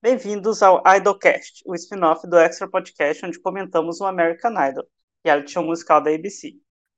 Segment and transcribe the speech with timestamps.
[0.00, 4.86] Bem-vindos ao Idolcast, o spin-off do Extra Podcast, onde comentamos o American Idol,
[5.24, 6.52] reality show musical da ABC.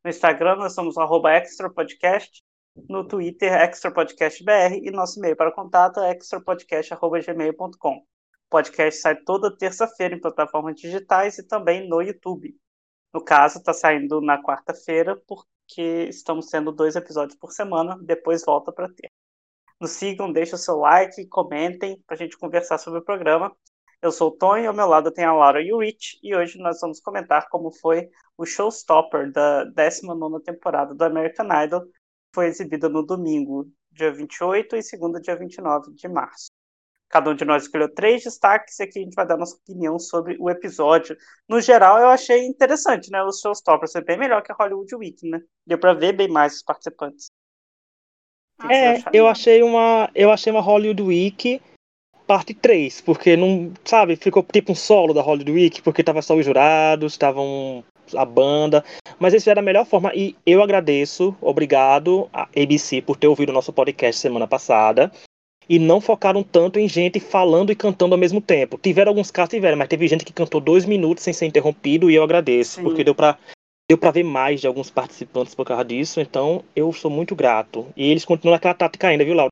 [0.04, 2.42] No Instagram, nós somos o Extra Podcast,
[2.90, 7.96] no Twitter, Extra Podcast BR, e nosso e-mail para contato é extrapodcast.gmail.com.
[7.96, 8.04] O
[8.50, 12.54] podcast sai toda terça-feira em plataformas digitais e também no YouTube.
[13.14, 18.70] No caso, está saindo na quarta-feira, porque estamos tendo dois episódios por semana, depois volta
[18.70, 19.10] para ter.
[19.80, 23.50] Nos sigam, deixem o seu like, comentem para a gente conversar sobre o programa.
[24.02, 26.58] Eu sou o Tony, ao meu lado tem a Laura e o Rich, e hoje
[26.58, 31.92] nós vamos comentar como foi o showstopper da 19 temporada do American Idol, que
[32.34, 36.50] foi exibida no domingo, dia 28, e segunda, dia 29 de março.
[37.08, 39.98] Cada um de nós escolheu três destaques e aqui a gente vai dar nossa opinião
[39.98, 41.16] sobre o episódio.
[41.48, 43.22] No geral, eu achei interessante, né?
[43.22, 45.40] O showstopper foi bem melhor que a Hollywood Week, né?
[45.66, 47.30] Deu para ver bem mais os participantes.
[48.68, 50.10] É, eu achei uma.
[50.14, 51.60] Eu achei uma Hollywood Week
[52.26, 53.72] parte 3, porque não.
[53.84, 57.82] Sabe, ficou tipo um solo da Hollywood Week, porque tava só os jurados, estavam
[58.14, 58.84] a banda.
[59.18, 60.12] Mas esse era a melhor forma.
[60.14, 65.10] E eu agradeço, obrigado a ABC por ter ouvido o nosso podcast semana passada.
[65.68, 68.76] E não focaram tanto em gente falando e cantando ao mesmo tempo.
[68.76, 72.14] Tiveram alguns casos, tiveram, mas teve gente que cantou dois minutos sem ser interrompido, e
[72.16, 72.82] eu agradeço, Sim.
[72.82, 73.38] porque deu pra
[73.90, 77.92] deu para ver mais de alguns participantes por causa disso, então eu sou muito grato.
[77.96, 79.50] E eles continuam naquela tática ainda, viu, Laura?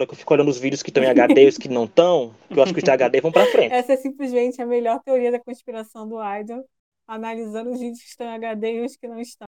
[0.00, 2.58] Eu fico olhando os vídeos que estão em HD e os que não estão, que
[2.58, 3.72] eu acho que os de HD vão para frente.
[3.72, 6.68] Essa é simplesmente a melhor teoria da conspiração do Idol,
[7.06, 9.46] analisando os vídeos que estão em HD e os que não estão.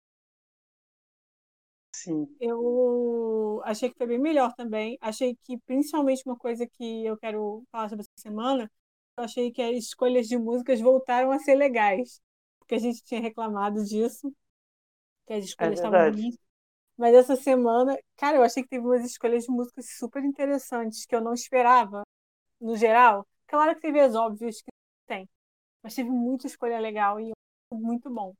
[1.92, 2.28] Sim.
[2.40, 4.96] Eu achei que foi bem melhor também.
[5.00, 8.70] Achei que, principalmente, uma coisa que eu quero falar sobre essa semana,
[9.18, 12.24] eu achei que as escolhas de músicas voltaram a ser legais
[12.66, 14.34] porque a gente tinha reclamado disso,
[15.24, 16.36] que as escolhas é estavam ruins.
[16.96, 21.14] Mas essa semana, cara, eu achei que teve umas escolhas de músicas super interessantes que
[21.14, 22.02] eu não esperava,
[22.60, 23.24] no geral.
[23.46, 24.70] Claro que teve as óbvias que
[25.06, 25.28] tem,
[25.80, 27.32] mas teve muita escolha legal e
[27.72, 28.34] muito bom.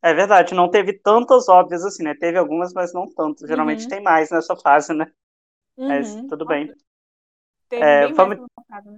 [0.00, 2.14] É verdade, não teve tantas óbvias assim, né?
[2.14, 3.48] Teve algumas, mas não tantas.
[3.48, 3.88] Geralmente uhum.
[3.88, 5.10] tem mais nessa fase, né?
[5.76, 5.88] Uhum.
[5.88, 6.72] Mas tudo bem.
[7.68, 8.38] Teve é, bem vamos...
[8.38, 8.96] né?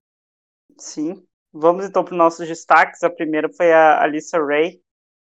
[0.78, 1.26] Sim.
[1.56, 3.04] Vamos então para os nossos destaques.
[3.04, 4.80] A primeira foi a Alissa Ray,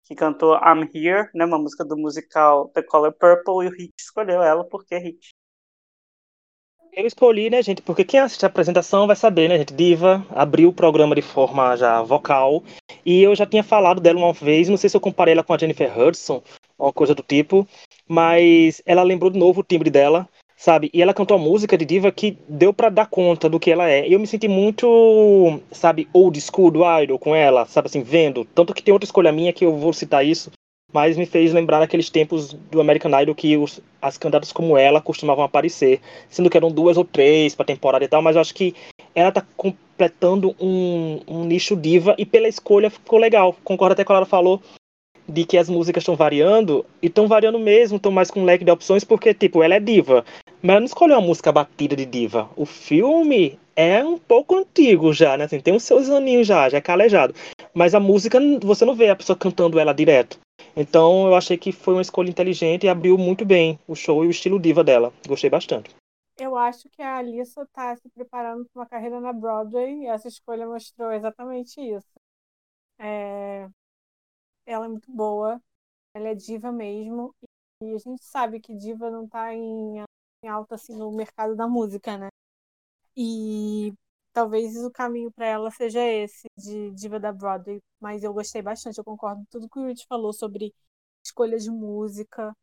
[0.04, 3.94] que cantou I'm Here, né, uma música do musical The Color Purple, e o Hit
[3.98, 5.30] escolheu ela, por que Hit?
[6.92, 10.68] Eu escolhi, né, gente, porque quem assiste a apresentação vai saber, né, gente, Diva abriu
[10.68, 12.62] o programa de forma já vocal,
[13.06, 15.54] e eu já tinha falado dela uma vez, não sei se eu comparei ela com
[15.54, 16.44] a Jennifer Hudson,
[16.78, 17.66] uma coisa do tipo,
[18.08, 20.28] mas ela lembrou de novo o timbre dela,
[20.58, 20.90] sabe?
[20.92, 23.88] E ela cantou a música de diva que deu para dar conta do que ela
[23.88, 24.06] é.
[24.08, 28.44] Eu me senti muito, sabe, old school do Idol com ela, sabe assim, vendo.
[28.44, 30.52] Tanto que tem outra escolha minha que eu vou citar isso,
[30.92, 35.00] mas me fez lembrar daqueles tempos do American Idol que os, as candidatas como ela
[35.00, 38.56] costumavam aparecer, sendo que eram duas ou três para temporada e tal, mas eu acho
[38.56, 38.74] que
[39.14, 43.56] ela tá completando um, um nicho diva e pela escolha ficou legal.
[43.64, 44.62] Concordo até com ela falou
[45.28, 48.64] de que as músicas estão variando, e estão variando mesmo, estão mais com um leque
[48.64, 50.24] de opções, porque, tipo, ela é diva.
[50.62, 52.50] Mas ela não escolheu uma música batida de diva.
[52.56, 55.46] O filme é um pouco antigo já, né?
[55.46, 57.34] Assim, tem os seus aninhos já, já é calejado.
[57.74, 60.40] Mas a música, você não vê a pessoa cantando ela direto.
[60.76, 64.28] Então eu achei que foi uma escolha inteligente e abriu muito bem o show e
[64.28, 65.14] o estilo diva dela.
[65.28, 65.96] Gostei bastante.
[66.40, 70.28] Eu acho que a Alissa está se preparando para uma carreira na Broadway e essa
[70.28, 72.12] escolha mostrou exatamente isso.
[73.00, 73.68] É...
[74.66, 75.60] Ela é muito boa,
[76.14, 77.34] ela é diva mesmo,
[77.82, 80.04] e a gente sabe que diva não está em
[80.44, 82.30] em alta assim no mercado da música, né?
[83.16, 83.94] E
[84.34, 88.98] talvez o caminho para ela seja esse de diva da Broadway, mas eu gostei bastante,
[88.98, 90.74] eu concordo com tudo que o Rich falou sobre
[91.26, 92.54] escolha de música.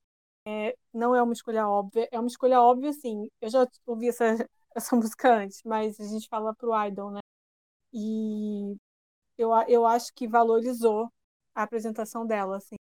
[0.47, 3.29] É, não é uma escolha óbvia, é uma escolha óbvia, sim.
[3.41, 4.25] Eu já ouvi essa,
[4.77, 7.21] essa música antes, mas a gente fala pro Idol, né?
[7.93, 8.77] E
[9.39, 11.11] eu, eu acho que valorizou
[11.55, 12.77] a apresentação dela, assim.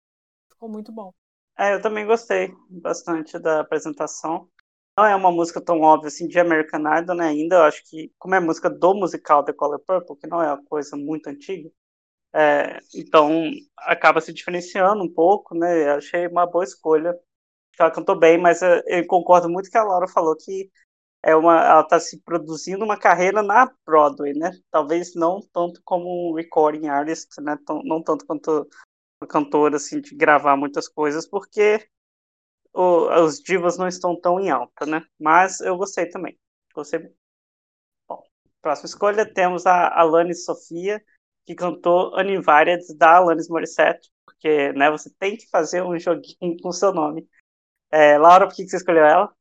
[0.51, 1.13] Ficou muito bom.
[1.59, 4.49] É, eu também gostei bastante da apresentação
[4.97, 7.29] não é uma música tão óbvia assim de American Idol, né?
[7.29, 10.49] Ainda eu acho que, como é música do musical The Color Purple, que não é
[10.49, 11.71] uma coisa muito antiga,
[12.33, 15.89] é, então acaba se diferenciando um pouco, né?
[15.91, 17.19] Eu achei uma boa escolha.
[17.79, 20.71] Ela cantou bem, mas eu concordo muito com a Laura falou que
[21.23, 24.53] é uma, ela está se produzindo uma carreira na Broadway, né?
[24.71, 27.57] Talvez não tanto como um recording artist, né?
[27.85, 28.69] Não tanto quanto
[29.29, 31.89] cantora assim de gravar muitas coisas, porque
[32.75, 35.03] o, os divas não estão tão em alta, né?
[35.19, 36.39] Mas eu gostei também.
[36.75, 37.01] Gostei.
[38.09, 38.23] Bom,
[38.61, 41.03] próxima escolha temos a Alanis Sofia,
[41.47, 46.73] que cantou Univariate da Alanis Morissette, porque né, você tem que fazer um joguinho com
[46.73, 47.29] seu nome.
[47.91, 49.33] É, Laura, por que você escolheu ela?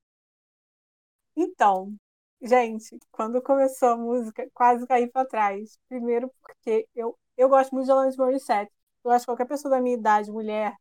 [1.35, 1.97] Então,
[2.45, 5.79] Gente, quando começou a música, quase caí para trás.
[5.87, 8.69] Primeiro porque eu, eu gosto muito de Alanis Morissette.
[9.01, 10.75] Eu acho que qualquer pessoa da minha idade, mulher,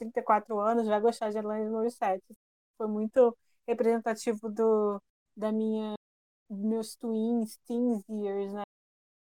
[0.00, 2.34] 34 anos, vai gostar de Alanis Morissette.
[2.78, 3.36] Foi muito
[3.68, 5.00] representativo do,
[5.36, 5.94] da minha
[6.50, 8.62] meus twins, teens years, né?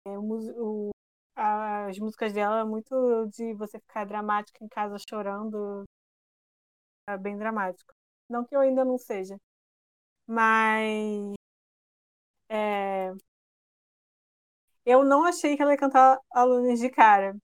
[0.06, 0.90] É, o, o,
[1.36, 2.94] as músicas dela é muito
[3.28, 5.84] de você ficar dramática em casa chorando.
[7.08, 7.92] É bem dramático.
[8.28, 9.36] Não que eu ainda não seja.
[10.26, 11.36] Mas.
[12.48, 13.12] É,
[14.86, 17.36] eu não achei que ela ia cantar Alunos de cara.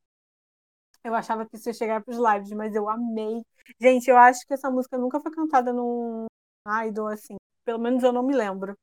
[1.04, 3.42] Eu achava que isso ia chegar para os lives, mas eu amei.
[3.80, 6.26] Gente, eu acho que essa música nunca foi cantada num
[6.86, 7.36] idol assim.
[7.64, 8.76] Pelo menos eu não me lembro.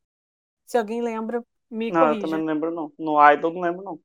[0.66, 2.18] Se alguém lembra, me não, corrija.
[2.18, 2.94] eu também não lembro, não.
[2.98, 4.00] No Idol não lembro, não.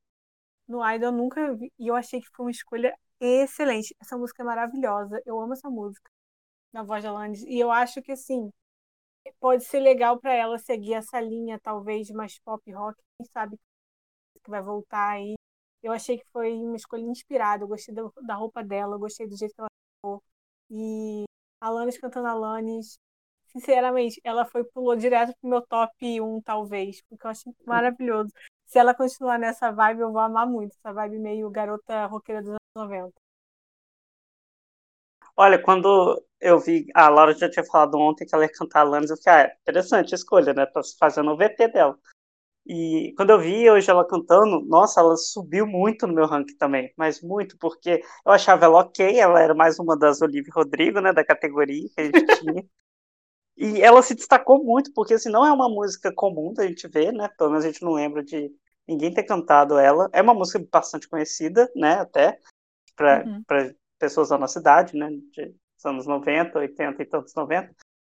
[0.68, 1.72] No Idol eu nunca vi.
[1.78, 3.94] E eu achei que foi uma escolha excelente.
[4.00, 5.20] Essa música é maravilhosa.
[5.26, 6.10] Eu amo essa música.
[6.72, 7.42] Na voz de Alanis.
[7.44, 8.50] E eu acho que, assim,
[9.40, 12.98] pode ser legal para ela seguir essa linha, talvez, mais pop rock.
[13.18, 13.58] Quem sabe
[14.42, 15.34] que vai voltar aí.
[15.84, 17.62] Eu achei que foi uma escolha inspirada.
[17.64, 20.22] Eu gostei da roupa dela, eu gostei do jeito que ela ficou.
[20.70, 21.24] E
[21.60, 22.98] Alanis cantando Alanis
[23.54, 28.30] sinceramente, ela foi pulou direto pro meu top 1, talvez, porque eu achei maravilhoso.
[28.66, 32.50] Se ela continuar nessa vibe, eu vou amar muito, essa vibe meio garota roqueira dos
[32.50, 33.12] anos 90.
[35.36, 39.10] Olha, quando eu vi, a Laura já tinha falado ontem que ela ia cantar Alanis,
[39.10, 40.66] eu fiquei, ah, interessante a escolha, né?
[40.66, 41.98] Tá fazendo o VT dela.
[42.66, 46.92] E quando eu vi hoje ela cantando, nossa, ela subiu muito no meu ranking também,
[46.96, 51.12] mas muito, porque eu achava ela ok, ela era mais uma das Olivia Rodrigo, né,
[51.12, 52.64] da categoria que a gente tinha.
[53.56, 57.12] E ela se destacou muito, porque assim, não é uma música comum da gente ver,
[57.12, 57.28] né?
[57.38, 58.50] Pelo menos a gente não lembra de
[58.86, 60.08] ninguém ter cantado ela.
[60.12, 62.00] É uma música bastante conhecida, né?
[62.00, 62.40] Até
[62.96, 63.44] para uhum.
[63.98, 65.08] pessoas da nossa idade, né?
[65.30, 67.74] De anos 90, 80 e tantos 90.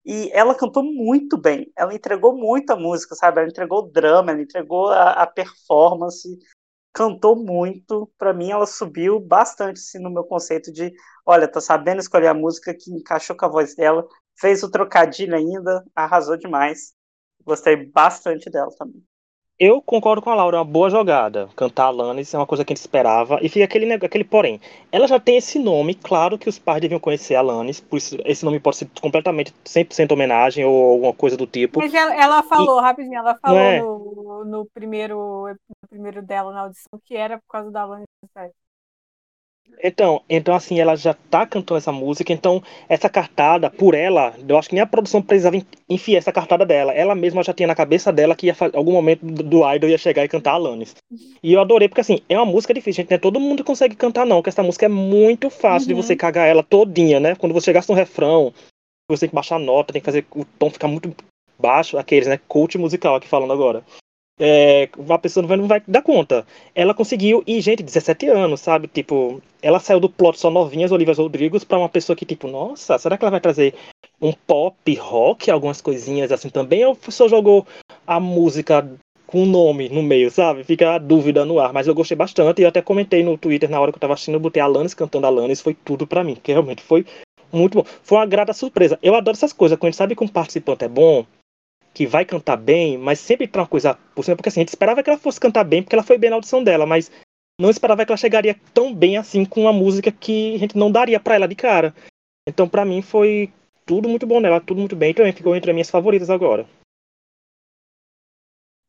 [0.07, 1.71] E ela cantou muito bem.
[1.75, 3.41] Ela entregou muita música, sabe?
[3.41, 6.39] Ela entregou o drama, ela entregou a, a performance
[6.97, 8.11] cantou muito.
[8.17, 10.91] Para mim, ela subiu bastante assim, no meu conceito de,
[11.23, 14.07] olha, tá sabendo escolher a música que encaixou com a voz dela,
[14.39, 16.95] fez o trocadilho ainda, arrasou demais.
[17.45, 19.03] Gostei bastante dela também.
[19.59, 21.49] Eu concordo com a Laura, é uma boa jogada.
[21.55, 23.39] Cantar Alanis é uma coisa que a gente esperava.
[23.41, 24.61] E fica aquele, aquele porém.
[24.91, 28.17] Ela já tem esse nome, claro que os pais deviam conhecer a Alanis, por isso
[28.23, 31.79] esse nome pode ser completamente 100% homenagem ou alguma coisa do tipo.
[31.79, 33.81] Mas ela, ela falou, e, rapidinho, ela falou é...
[33.81, 38.05] no, no, primeiro, no primeiro dela na audição que era por causa da Alanis
[39.83, 44.57] então, então assim, ela já tá cantando essa música, então essa cartada, por ela, eu
[44.57, 46.93] acho que nem a produção precisava enfiar essa cartada dela.
[46.93, 50.23] Ela mesma já tinha na cabeça dela que ia algum momento do Idol ia chegar
[50.23, 50.95] e cantar Alanis.
[51.43, 53.17] E eu adorei, porque assim, é uma música difícil, gente, né?
[53.17, 55.95] Todo mundo consegue cantar, não, porque essa música é muito fácil uhum.
[55.95, 57.35] de você cagar ela todinha, né?
[57.35, 58.53] Quando você chegasse no refrão,
[59.09, 61.15] você tem que baixar a nota, tem que fazer o tom ficar muito
[61.59, 62.39] baixo, aqueles, né?
[62.47, 63.83] Coach musical aqui falando agora
[64.39, 64.89] é,
[65.21, 66.45] pessoa não vai, não vai dar conta.
[66.75, 68.87] Ela conseguiu, e gente, 17 anos, sabe?
[68.87, 72.97] Tipo, ela saiu do plot só novinhas, Olivia Rodrigues, para uma pessoa que, tipo, nossa,
[72.97, 73.73] será que ela vai trazer
[74.21, 76.85] um pop, rock, algumas coisinhas assim também?
[76.85, 77.65] Ou só jogou
[78.05, 78.87] a música
[79.25, 80.63] com o nome no meio, sabe?
[80.63, 81.73] Fica a dúvida no ar.
[81.73, 84.13] Mas eu gostei bastante, e eu até comentei no Twitter na hora que eu tava
[84.13, 87.05] assistindo, eu botei a Alanis cantando a Alanis, foi tudo para mim, que realmente foi
[87.51, 87.85] muito bom.
[88.03, 88.97] Foi uma grata surpresa.
[89.01, 91.25] Eu adoro essas coisas, quando a gente sabe que um participante é bom,
[91.97, 94.69] que vai cantar bem, mas sempre para uma coisa por cima, porque assim, a gente
[94.69, 97.09] esperava que ela fosse cantar bem, porque ela foi bem na audição dela, mas
[97.59, 100.91] não esperava que ela chegaria tão bem assim com uma música que a gente não
[100.91, 101.95] daria para ela de cara.
[102.47, 103.51] Então, para mim, foi
[103.83, 106.67] tudo muito bom nela, tudo muito bem, também ficou entre as minhas favoritas agora.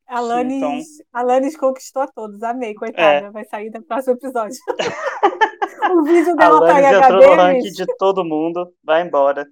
[0.07, 1.07] Alanis, então...
[1.11, 3.31] Alanis conquistou a todos, amei, coitada, é.
[3.31, 4.59] vai sair do próximo episódio.
[5.97, 7.07] o vídeo dela Alanis tá em HD.
[7.07, 9.47] entrou no ranking de todo mundo, vai embora.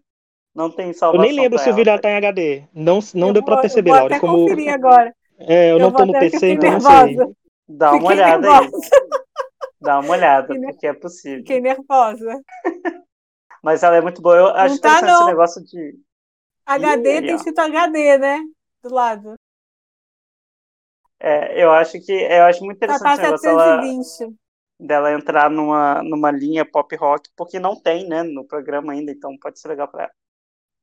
[0.56, 1.22] Não tem salvação.
[1.22, 2.64] Eu nem lembro se o vídeo tá em HD.
[2.72, 4.16] Não, não eu deu pra perceber, vou Laura.
[4.16, 4.38] Até como...
[4.38, 5.14] conferir agora.
[5.38, 7.14] É, eu, eu não tô no PC, então não sei.
[7.68, 8.70] Dá uma Fiquei olhada nervosa.
[8.75, 9.20] aí.
[9.78, 11.38] Dá uma olhada, Fiquei porque é possível.
[11.40, 12.40] Fiquei nervosa.
[13.62, 14.34] Mas ela é muito boa.
[14.34, 15.98] Eu acho tá, interessante esse negócio de.
[16.64, 18.40] HD tem escrito HD, né?
[18.82, 19.34] Do lado.
[21.20, 24.28] É, eu acho que eu acho muito interessante tá, tá esse negócio
[24.80, 29.12] dela, dela entrar numa, numa linha pop rock, porque não tem, né, no programa ainda,
[29.12, 30.12] então pode ser legal para ela.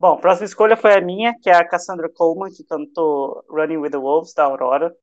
[0.03, 3.77] Bom, a próxima escolha foi a minha, que é a Cassandra Coleman, que cantou Running
[3.77, 4.93] with the Wolves, da Aurora.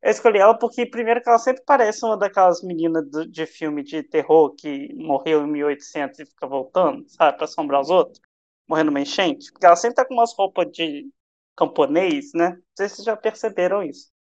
[0.00, 4.04] Eu escolhi ela porque, primeiro, que ela sempre parece uma daquelas meninas de filme de
[4.04, 8.20] terror que morreu em 1800 e fica voltando, sabe, pra assombrar os outros,
[8.68, 9.50] morrendo numa enchente.
[9.50, 11.10] Porque ela sempre tá com umas roupas de
[11.56, 12.50] camponês, né?
[12.50, 14.12] Não sei se vocês já perceberam isso.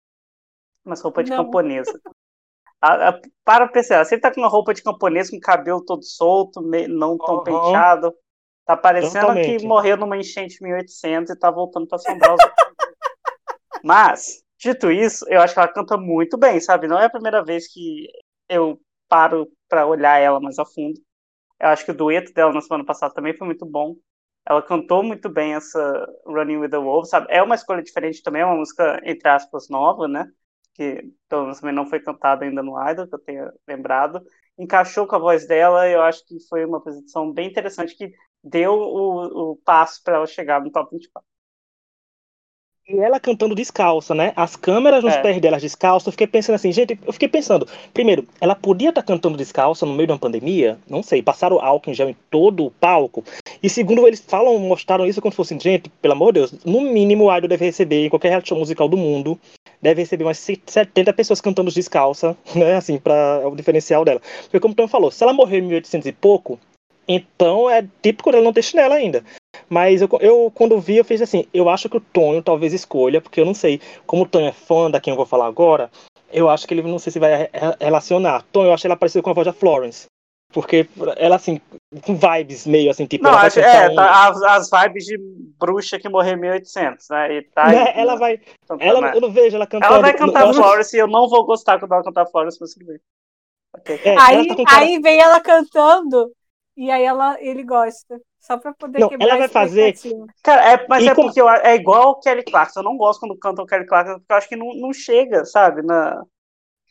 [0.87, 1.45] Umas roupas de Não.
[1.45, 2.01] camponesa.
[2.81, 6.03] A, a, para pensar, ela sempre tá com uma roupa de camponês com cabelo todo
[6.03, 7.45] solto, não tão uhum.
[7.45, 8.15] penteado.
[8.65, 9.59] Tá parecendo Totalmente.
[9.59, 12.41] que morreu numa enchente em 1800 e tá voltando pra assombrar os
[13.85, 16.89] Mas, dito isso, eu acho que ela canta muito bem, sabe?
[16.89, 18.09] Não é a primeira vez que
[18.49, 20.99] eu paro para olhar ela mais a fundo.
[21.61, 23.95] Eu acho que o dueto dela na semana passada também foi muito bom.
[24.47, 27.27] Ela cantou muito bem essa Running with the Wolves, sabe?
[27.31, 30.27] É uma escolha diferente também, é uma música, entre aspas, nova, né?
[30.75, 34.23] Que pelo menos também não foi cantada ainda no Idol, que eu tenha lembrado.
[34.59, 38.13] Encaixou com a voz dela, eu acho que foi uma apresentação bem interessante que
[38.45, 41.27] deu o, o passo para ela chegar no top 24.
[42.87, 44.35] E ela cantando descalça, né?
[44.37, 45.23] As câmeras nos É.
[45.23, 46.09] pés dela descalça.
[46.09, 49.95] Eu fiquei pensando assim, gente, eu fiquei pensando, primeiro, ela podia estar cantando descalça no
[49.95, 50.79] meio de uma pandemia?
[50.87, 53.25] Não sei, passaram álcool em gel em todo o palco.
[53.63, 56.83] E segundo, eles falam, mostraram isso como se fosse, gente, pelo amor de Deus, no
[56.83, 59.41] mínimo o Idol deve receber, em qualquer reality show musical do mundo,
[59.81, 62.77] deve receber umas 70 pessoas cantando descalça, né?
[62.77, 64.21] Assim, pra, é o diferencial dela.
[64.43, 66.61] Porque como o Tom falou, se ela morreu em 1800 e pouco,
[67.07, 69.25] então é típico dela não ter chinela ainda.
[69.69, 73.21] Mas eu, eu, quando vi, eu fiz assim, eu acho que o Tonho talvez escolha,
[73.21, 75.91] porque eu não sei, como o Tonho é fã da quem eu vou falar agora,
[76.33, 78.45] eu acho que ele não sei se vai re- re- relacionar.
[78.53, 80.07] Tonho, eu acho ela parecida com a voz da Florence.
[80.53, 81.61] Porque ela, assim,
[82.03, 85.05] com vibes meio assim, tipo, Não, ela vai acho, é, um- tá, as, as vibes
[85.05, 85.19] de
[85.59, 87.33] bruxa que morreu em 1800, né?
[87.35, 88.39] E tá aí, né, ela né, vai.
[88.69, 89.13] cantando, Ela, né?
[89.17, 89.93] eu não vejo ela cantando.
[89.95, 92.59] Ela vai eu cantar acho- Florence e eu não vou gostar quando ela cantar Florence,
[92.61, 92.99] mas tudo bem.
[93.77, 94.01] Ok.
[94.05, 96.31] é, Aí, tá aí vem ela cantando
[96.77, 98.21] e aí ela, ele gosta.
[98.41, 99.95] Só pra poder Não, quebrar ela vai fazer-.
[100.43, 102.81] Cara, é, mas E é como- porque eu, é igual o Kelly Clarkson.
[102.81, 105.45] Eu não gosto quando cantam o Kelly Clarkson, porque eu acho que não, não chega,
[105.47, 105.81] sabe?
[105.83, 106.23] Na,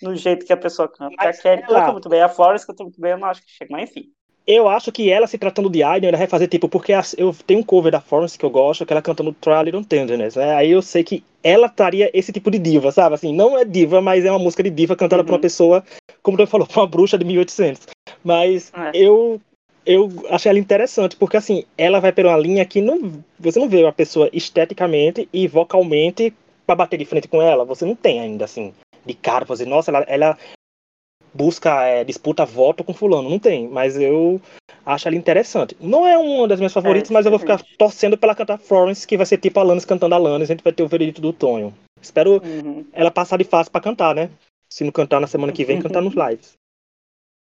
[0.02, 1.14] no jeito que a pessoa canta.
[1.18, 3.42] Mas a Kelly ela- canta muito bem, a Florence canta muito bem, eu não acho
[3.46, 4.06] que chega, mas enfim.
[4.46, 7.34] Eu acho que ela se tratando de Idol, ela vai fazer tipo, porque as- eu
[7.46, 10.36] tenho um cover da Florence que eu gosto, que ela cantando Try a Little Tenderness,
[10.36, 10.56] né?
[10.56, 13.16] Aí eu sei que ela estaria esse tipo de diva, sabe?
[13.16, 15.42] Assim, não é diva, mas é uma música de diva cantada por uma Uhum.
[15.42, 15.84] pessoa,
[16.24, 17.86] como tu falou, por uma bruxa de 1800.
[18.24, 18.92] Mas É.
[18.96, 19.40] eu
[19.86, 23.70] eu achei ela interessante, porque assim, ela vai por uma linha que não, você não
[23.70, 26.34] vê uma pessoa esteticamente e vocalmente
[26.66, 28.74] pra bater de frente com ela, você não tem ainda assim,
[29.06, 30.38] de cara, pra dizer, nossa, ela, ela
[31.34, 34.40] busca, é, disputa voto com fulano, não tem, mas eu
[34.86, 35.76] acho ela interessante.
[35.80, 39.18] Não é uma das minhas favoritas, mas eu vou ficar torcendo pela cantar Florence, que
[39.18, 41.34] vai ser tipo a Alanis cantando a Alanis, a gente vai ter o veredito do
[41.34, 41.74] Tonho.
[42.02, 42.86] Espero Uhum.
[42.92, 44.30] ela passar de fase pra cantar, né?
[44.70, 46.54] Se não cantar na semana que vem, cantar nos lives.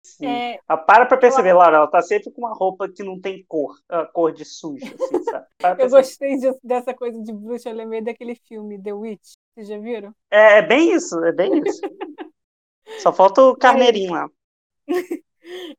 [0.03, 0.43] Sim.
[0.43, 3.45] É, Ah, para pra perceber, Laura, ela tá sempre com uma roupa que não tem
[3.47, 5.47] cor, a cor de suja, assim, sabe?
[5.79, 9.35] Eu gostei disso- dessa coisa de bruxa, eu lembrei daquele filme, The Witch.
[9.55, 10.15] Vocês já viram?
[10.31, 11.83] É, é bem isso, é bem isso.
[13.03, 14.29] Só falta o carneirinho lá.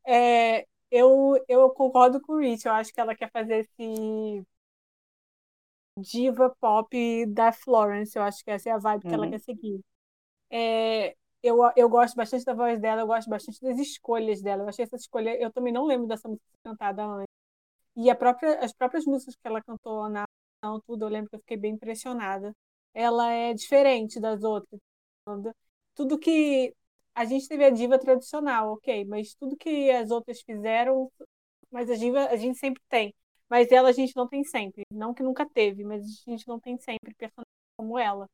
[0.06, 4.44] É, eu, eu concordo com o Rich, eu acho que ela quer fazer esse
[5.98, 6.90] diva pop
[7.28, 9.30] da Florence, eu acho que essa é a vibe que ela Uhum.
[9.30, 9.82] quer seguir.
[10.52, 14.64] É, eu, eu gosto bastante da voz dela, eu gosto bastante das escolhas dela.
[14.64, 17.28] Eu achei essa escolha, eu também não lembro dessa música cantada antes.
[17.96, 20.26] E própria, as próprias músicas que ela cantou na
[20.62, 22.54] ação, tudo, eu lembro que eu fiquei bem impressionada.
[22.94, 24.80] Ela é diferente das outras.
[25.96, 26.74] Tudo que
[27.14, 31.12] a gente teve a diva tradicional, ok, mas tudo que as outras fizeram,
[31.72, 33.14] mas a diva a gente sempre tem.
[33.50, 34.84] Mas ela a gente não tem sempre.
[34.92, 37.46] Não que nunca teve, mas a gente não tem sempre personagem
[37.78, 38.28] como ela.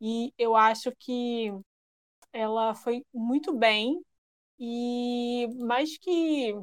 [0.00, 1.52] E eu acho que
[2.32, 4.00] ela foi muito bem
[4.58, 6.54] e mais que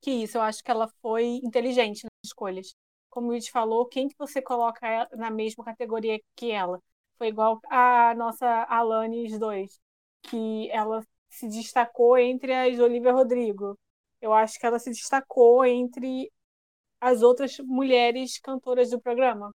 [0.00, 2.74] que isso, eu acho que ela foi inteligente nas escolhas.
[3.10, 6.80] Como o Luiz falou, quem que você coloca na mesma categoria que ela?
[7.16, 9.80] Foi igual a nossa Alanis 2,
[10.22, 13.78] que ela se destacou entre as Olivia Rodrigo.
[14.20, 16.30] Eu acho que ela se destacou entre
[17.00, 19.52] as outras mulheres cantoras do programa.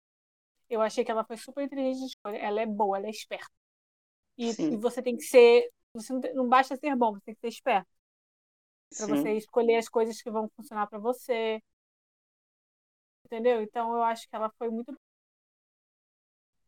[0.69, 1.99] Eu achei que ela foi super inteligente.
[1.99, 2.37] de escolha.
[2.37, 3.49] Ela é boa, ela é esperta.
[4.37, 5.69] E, e você tem que ser.
[5.93, 7.89] Você não, não basta ser bom, você tem que ser esperto.
[8.97, 9.07] Para Sim.
[9.07, 11.61] você escolher as coisas que vão funcionar para você.
[13.25, 13.61] Entendeu?
[13.61, 14.97] Então eu acho que ela foi muito.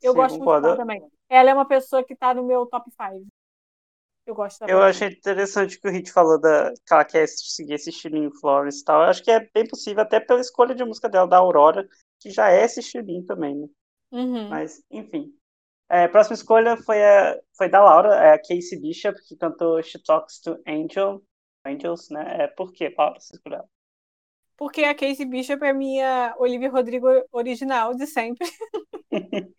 [0.01, 0.61] Eu Sim, gosto muito concordo.
[0.61, 1.01] dela também.
[1.29, 3.27] Ela é uma pessoa que tá no meu top 5.
[4.25, 7.73] Eu gosto da Eu achei interessante que o Hit falou da, que ela quer seguir
[7.73, 9.01] esse estilinho Florence e tal.
[9.03, 11.87] Eu acho que é bem possível, até pela escolha de música dela, da Aurora,
[12.19, 13.67] que já é esse estilinho também, né?
[14.11, 14.61] Uhum.
[14.61, 15.33] Mas, enfim.
[15.89, 19.81] É, a próxima escolha foi, a, foi da Laura, é a Casey Bishop, que cantou
[19.81, 21.23] She Talks to Angel,
[21.65, 22.43] Angels, né?
[22.43, 23.19] É, por quê, Laura?
[23.19, 23.63] Você escolheu?
[24.55, 28.47] Porque a Casey Bishop é minha Olivia Rodrigo original de sempre.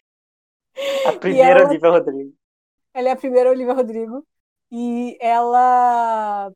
[1.06, 2.34] A primeira ela- Olivia Rodrigo.
[2.94, 4.26] Ela é a primeira Olivia Rodrigo.
[4.70, 6.50] E ela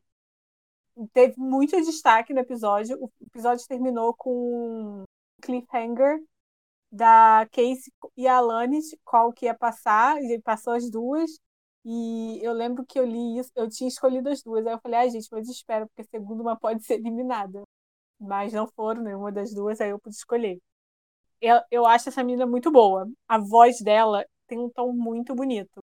[1.12, 2.96] teve muito destaque no episódio.
[3.02, 5.04] O episódio terminou com um
[5.42, 6.20] cliffhanger
[6.94, 11.30] da Casey e a Alanis, qual que ia passar, e passou as duas.
[11.84, 14.66] E eu lembro que eu li isso, eu tinha escolhido as duas.
[14.66, 17.62] Aí eu falei, ai, gente, mas espero, porque a segunda uma pode ser eliminada.
[18.20, 20.58] Mas não foram nenhuma das duas, aí eu pude escolher.
[21.40, 23.08] eu, eu acho essa menina muito boa.
[23.28, 25.82] A voz dela tem um tom muito bonito.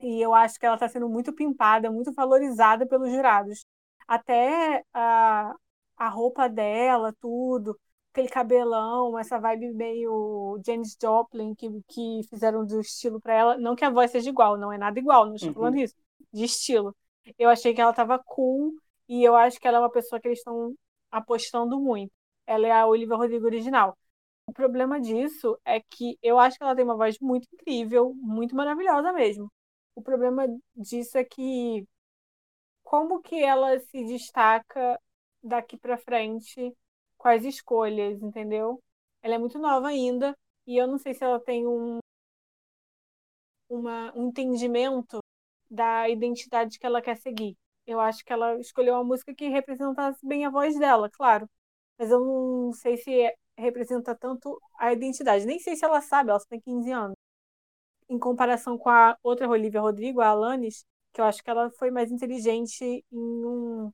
[0.00, 3.64] E eu acho que ela está sendo muito pimpada, muito valorizada pelos jurados.
[4.06, 5.54] Até a,
[5.96, 7.78] a roupa dela, tudo,
[8.12, 13.58] aquele cabelão, essa vibe meio Janis Joplin que, que fizeram do estilo para ela.
[13.58, 15.54] Não que a voz seja igual, não é nada igual, não estou uhum.
[15.54, 15.94] falando isso,
[16.32, 16.94] de estilo.
[17.38, 18.74] Eu achei que ela estava cool
[19.08, 20.74] e eu acho que ela é uma pessoa que eles estão
[21.10, 22.12] apostando muito.
[22.46, 23.96] Ela é a Olivia Rodrigo original.
[24.46, 28.56] O problema disso é que eu acho que ela tem uma voz muito incrível, muito
[28.56, 29.52] maravilhosa mesmo.
[29.94, 31.86] O problema disso é que
[32.82, 34.98] como que ela se destaca
[35.42, 36.74] daqui para frente
[37.26, 38.80] as escolhas, entendeu?
[39.22, 41.98] Ela é muito nova ainda e eu não sei se ela tem um
[43.68, 45.18] uma, um entendimento
[45.70, 47.56] da identidade que ela quer seguir.
[47.86, 51.48] Eu acho que ela escolheu uma música que representasse bem a voz dela, claro.
[51.98, 55.46] Mas eu não sei se representa tanto a identidade.
[55.46, 57.16] Nem sei se ela sabe, ela só tem 15 anos.
[58.08, 61.90] Em comparação com a outra Olivia Rodrigo, a Alanis, que eu acho que ela foi
[61.90, 63.92] mais inteligente em um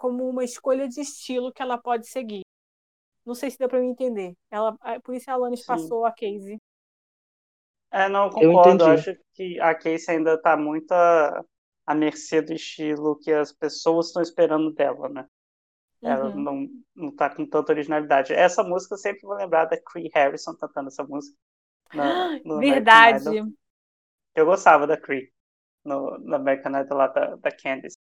[0.00, 2.40] como uma escolha de estilo que ela pode seguir.
[3.24, 4.34] Não sei se deu para me entender.
[4.50, 5.66] Ela, por isso a Alanis Sim.
[5.66, 6.56] passou a Casey.
[7.92, 8.84] É, não, concordo.
[8.84, 11.44] Eu, eu acho que a Casey ainda está muito à,
[11.84, 15.26] à mercê do estilo que as pessoas estão esperando dela, né?
[16.02, 16.40] Ela uhum.
[16.40, 18.32] não, não tá com tanta originalidade.
[18.32, 21.36] Essa música eu sempre vou lembrar da Cree Harrison cantando essa música.
[22.42, 23.26] No, no Verdade.
[24.34, 25.30] Eu gostava da Cree
[25.84, 27.98] no, no American Idol lá da, da Candice.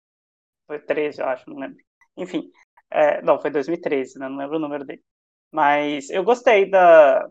[0.67, 1.88] Foi 13, eu acho, não lembro.
[2.19, 2.51] Enfim,
[2.91, 4.27] é, não, foi 2013, né?
[4.29, 5.03] Não lembro o número dele.
[5.51, 7.29] Mas eu gostei da,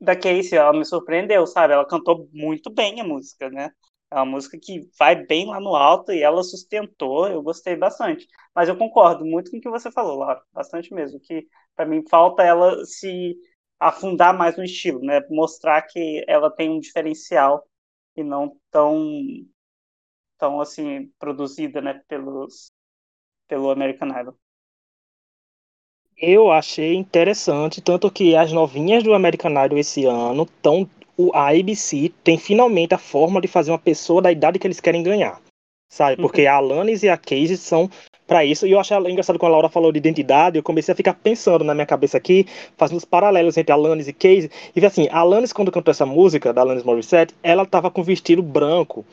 [0.00, 1.72] da Casey, ela me surpreendeu, sabe?
[1.74, 3.70] Ela cantou muito bem a música, né?
[4.10, 8.26] É uma música que vai bem lá no alto e ela sustentou, eu gostei bastante.
[8.54, 12.04] Mas eu concordo muito com o que você falou, Laura, bastante mesmo, que para mim
[12.08, 13.34] falta ela se
[13.80, 15.20] afundar mais no estilo, né?
[15.30, 17.64] Mostrar que ela tem um diferencial
[18.16, 19.02] e não tão
[20.38, 22.70] tão assim produzida, né, pelos
[23.48, 24.34] pelo American Idol.
[26.16, 31.48] Eu achei interessante, tanto que as novinhas do American Idol esse ano estão o, a
[31.48, 35.40] ABC tem finalmente a forma de fazer uma pessoa da idade que eles querem ganhar.
[35.88, 36.20] Sabe?
[36.20, 36.50] Porque uhum.
[36.50, 37.88] a Alanis e a Casey são
[38.26, 38.66] para isso.
[38.66, 41.62] E eu achei engraçado quando a Laura falou de identidade, eu comecei a ficar pensando
[41.62, 44.50] na minha cabeça aqui, fazendo os paralelos entre Alanis e Casey.
[44.74, 48.42] E assim, a Alanis, quando cantou essa música da Alanis Morissette, ela tava com vestido
[48.42, 49.04] branco.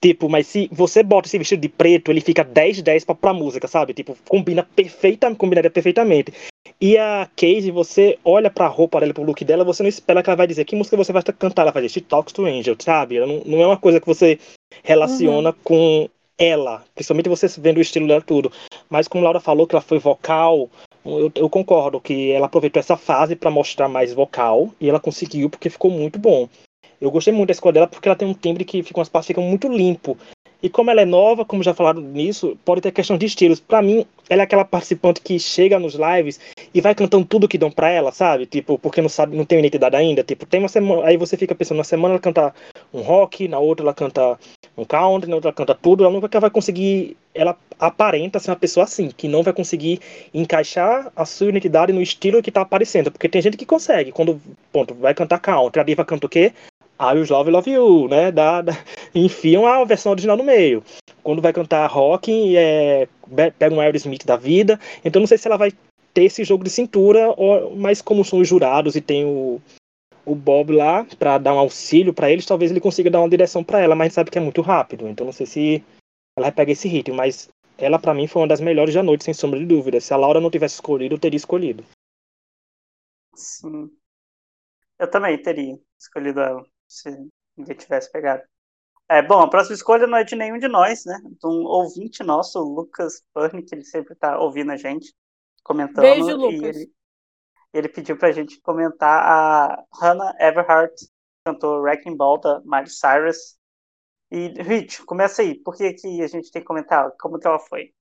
[0.00, 3.68] Tipo, mas se você bota esse vestido de preto, ele fica 10-10 pra, pra música,
[3.68, 3.94] sabe?
[3.94, 6.32] Tipo, combina perfeitamente, combinaria perfeitamente.
[6.80, 10.30] E a Casey, você olha pra roupa dela, pro look dela, você não espera que
[10.30, 11.62] ela vai dizer que música você vai cantar.
[11.62, 13.20] Ela vai dizer She Talks to Angel, sabe?
[13.20, 14.38] Não, não é uma coisa que você
[14.82, 15.56] relaciona uhum.
[15.62, 18.50] com ela, principalmente você vendo o estilo dela tudo.
[18.90, 20.68] Mas como Laura falou que ela foi vocal,
[21.04, 25.48] eu, eu concordo que ela aproveitou essa fase para mostrar mais vocal e ela conseguiu
[25.48, 26.48] porque ficou muito bom.
[27.02, 29.26] Eu gostei muito da escola dela porque ela tem um timbre que fica umas partes
[29.26, 30.16] ficam muito limpo.
[30.62, 33.58] E como ela é nova, como já falaram nisso, pode ter questão de estilos.
[33.58, 36.38] Para mim, ela é aquela participante que chega nos lives
[36.72, 38.46] e vai cantando tudo que dão para ela, sabe?
[38.46, 40.22] Tipo, porque não sabe, não tem identidade ainda.
[40.22, 42.54] Tipo, tem uma semana, aí você fica pensando, na semana ela canta
[42.94, 44.38] um rock, na outra ela canta
[44.78, 46.04] um country, na outra ela canta tudo.
[46.04, 49.98] Ela nunca vai conseguir, ela aparenta ser uma pessoa assim, que não vai conseguir
[50.32, 54.40] encaixar a sua identidade no estilo que tá aparecendo, porque tem gente que consegue, quando,
[54.72, 56.52] ponto, vai cantar country, a diva canta o quê?
[57.02, 58.30] I Will Love Love You, né?
[58.30, 58.72] Da, da,
[59.12, 60.84] enfiam a versão original no meio.
[61.22, 63.08] Quando vai cantar rock, é,
[63.58, 64.78] pega um Aerosmith da vida.
[65.04, 65.72] Então não sei se ela vai
[66.14, 69.60] ter esse jogo de cintura, ou, mas como são os jurados e tem o,
[70.24, 73.64] o Bob lá para dar um auxílio para eles, talvez ele consiga dar uma direção
[73.64, 75.08] para ela, mas sabe que é muito rápido.
[75.08, 75.84] Então não sei se
[76.36, 79.24] ela vai pegar esse ritmo, mas ela para mim foi uma das melhores da noite,
[79.24, 80.00] sem sombra de dúvida.
[80.00, 81.84] Se a Laura não tivesse escolhido, eu teria escolhido.
[83.34, 83.90] Sim.
[84.98, 87.10] Eu também teria escolhido ela se
[87.56, 88.42] ninguém tivesse pegado.
[89.08, 91.20] É, bom, a próxima escolha não é de nenhum de nós, né?
[91.22, 93.22] De um ouvinte nosso, o Lucas
[93.66, 95.12] que ele sempre está ouvindo a gente,
[95.62, 96.02] comentando.
[96.02, 96.76] Beijo, Lucas.
[96.76, 96.92] ele,
[97.74, 100.94] ele pediu pra gente comentar a Hannah Everhart,
[101.46, 103.56] cantou Wrecking Ball da Miley Cyrus.
[104.30, 105.56] E, Rich, começa aí.
[105.56, 107.10] Por que, que a gente tem que comentar?
[107.20, 107.92] Como que ela foi?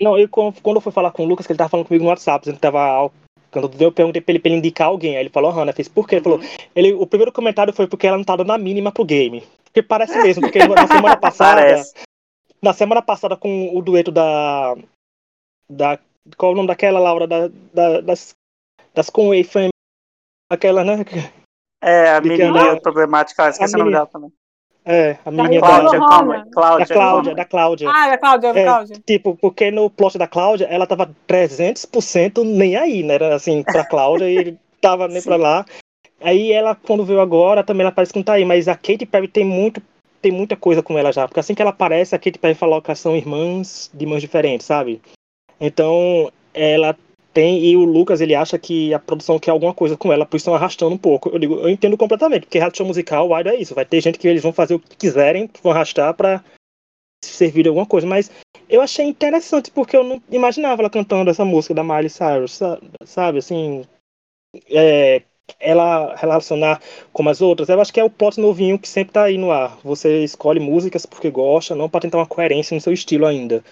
[0.00, 2.10] Não, eu, quando eu fui falar com o Lucas, que ele tava falando comigo no
[2.10, 3.10] WhatsApp, ele tava
[3.50, 6.06] quando eu perguntei pra ele, pra ele indicar alguém, aí ele falou, Hannah, fez por
[6.06, 6.16] quê?
[6.16, 6.40] Ele falou,
[6.74, 9.42] ele, o primeiro comentário foi porque ela não tá dando a mínima pro game.
[9.64, 11.60] Porque parece mesmo, porque na semana passada.
[11.60, 11.94] Parece.
[12.60, 14.74] Na semana passada com o dueto da.
[15.70, 15.98] da
[16.36, 17.26] qual é o nome daquela, Laura?
[17.26, 18.34] Da, da, das,
[18.94, 19.70] das Conway Family.
[20.50, 21.04] Aquela, né?
[21.82, 24.32] É, a menina problemática, esqueci o nome dela também.
[24.90, 26.86] É, a menina Cláudia, calma, Cláudia.
[26.86, 27.90] Da Cláudia, da Cláudia.
[27.90, 28.96] Ah, da Cláudia, da é, Cláudia.
[29.04, 33.14] Tipo, porque no plot da Cláudia, ela tava 300% nem aí, né?
[33.16, 35.28] Era assim, pra Cláudia e tava nem Sim.
[35.28, 35.66] pra lá.
[36.22, 39.04] Aí ela, quando veio agora, também ela parece que não tá aí, mas a Katy
[39.04, 39.82] Perry tem muito
[40.22, 42.82] tem muita coisa com ela já, porque assim que ela aparece, a Katy Perry fala
[42.82, 45.00] que são irmãs de mães diferentes, sabe?
[45.60, 46.96] Então, ela
[47.32, 50.36] tem, e o Lucas, ele acha que a produção quer alguma coisa com ela, por
[50.36, 51.28] isso estão arrastando um pouco.
[51.28, 54.18] Eu digo, eu entendo completamente, porque reality show musical, o é isso, vai ter gente
[54.18, 56.42] que eles vão fazer o que quiserem, vão arrastar pra
[57.24, 58.30] servir de alguma coisa, mas
[58.68, 62.60] eu achei interessante, porque eu não imaginava ela cantando essa música da Miley Cyrus,
[63.04, 63.84] sabe, assim,
[64.70, 65.22] é,
[65.58, 66.80] ela relacionar
[67.12, 69.50] com as outras, eu acho que é o plot novinho que sempre tá aí no
[69.50, 69.78] ar.
[69.82, 73.64] Você escolhe músicas porque gosta, não para tentar uma coerência no seu estilo ainda.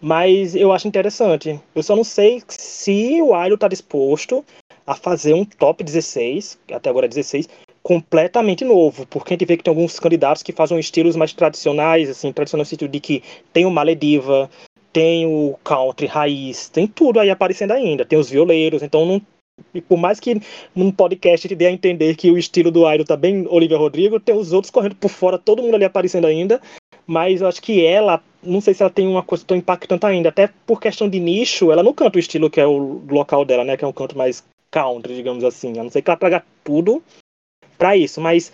[0.00, 1.60] Mas eu acho interessante.
[1.74, 4.44] Eu só não sei se o Idol tá disposto
[4.86, 7.48] a fazer um top 16, até agora é 16,
[7.82, 12.08] completamente novo, porque a gente vê que tem alguns candidatos que fazem estilos mais tradicionais,
[12.08, 14.50] assim, tradicional no sentido de que tem o Malediva,
[14.92, 19.22] tem o country raiz, tem tudo aí aparecendo ainda, tem os violeiros, então não
[19.74, 20.40] e por mais que
[20.74, 24.18] num podcast te dê a entender que o estilo do Idol tá bem Olivia Rodrigo,
[24.18, 26.60] tem os outros correndo por fora, todo mundo ali aparecendo ainda.
[27.10, 30.28] Mas eu acho que ela, não sei se ela tem uma coisa tão impactante ainda,
[30.28, 33.64] até por questão de nicho, ela não canta o estilo que é o local dela,
[33.64, 33.76] né?
[33.76, 35.76] Que é um canto mais country, digamos assim.
[35.78, 37.02] A não ser que ela traga tudo
[37.78, 38.52] para isso, mas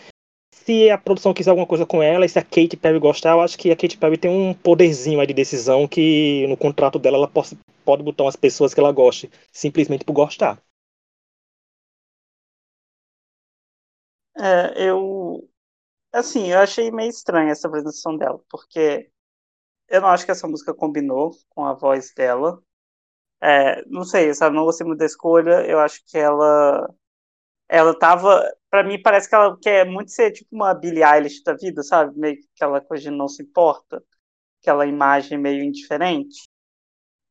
[0.54, 3.42] se a produção quiser alguma coisa com ela e se a Katy Perry gostar, eu
[3.42, 7.18] acho que a Katy Perry tem um poderzinho aí de decisão que no contrato dela
[7.18, 10.58] ela pode, pode botar umas pessoas que ela goste, simplesmente por gostar.
[14.38, 15.48] É, eu.
[16.12, 19.10] Assim, eu achei meio estranha essa apresentação dela, porque
[19.88, 22.62] eu não acho que essa música combinou com a voz dela.
[23.42, 24.56] É, não sei, sabe?
[24.56, 25.66] Não gostei muito da escolha.
[25.66, 26.88] Eu acho que ela.
[27.68, 28.42] Ela tava.
[28.70, 32.18] Pra mim, parece que ela quer muito ser tipo uma Billie Eilish da vida, sabe?
[32.18, 34.02] Meio que aquela coisa de não se importa.
[34.62, 36.48] Aquela imagem meio indiferente.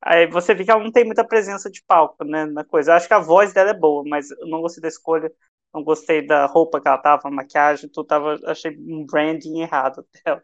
[0.01, 2.45] Aí você vê que ela não tem muita presença de palco, né?
[2.45, 2.91] Na coisa.
[2.91, 5.31] Eu acho que a voz dela é boa, mas eu não gostei da escolha
[5.75, 10.43] não gostei da roupa que ela tava, maquiagem, tu tava, achei um branding errado dela.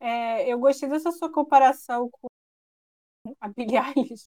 [0.00, 2.28] É, eu gostei dessa sua comparação com
[3.40, 4.26] a Billie Eilish,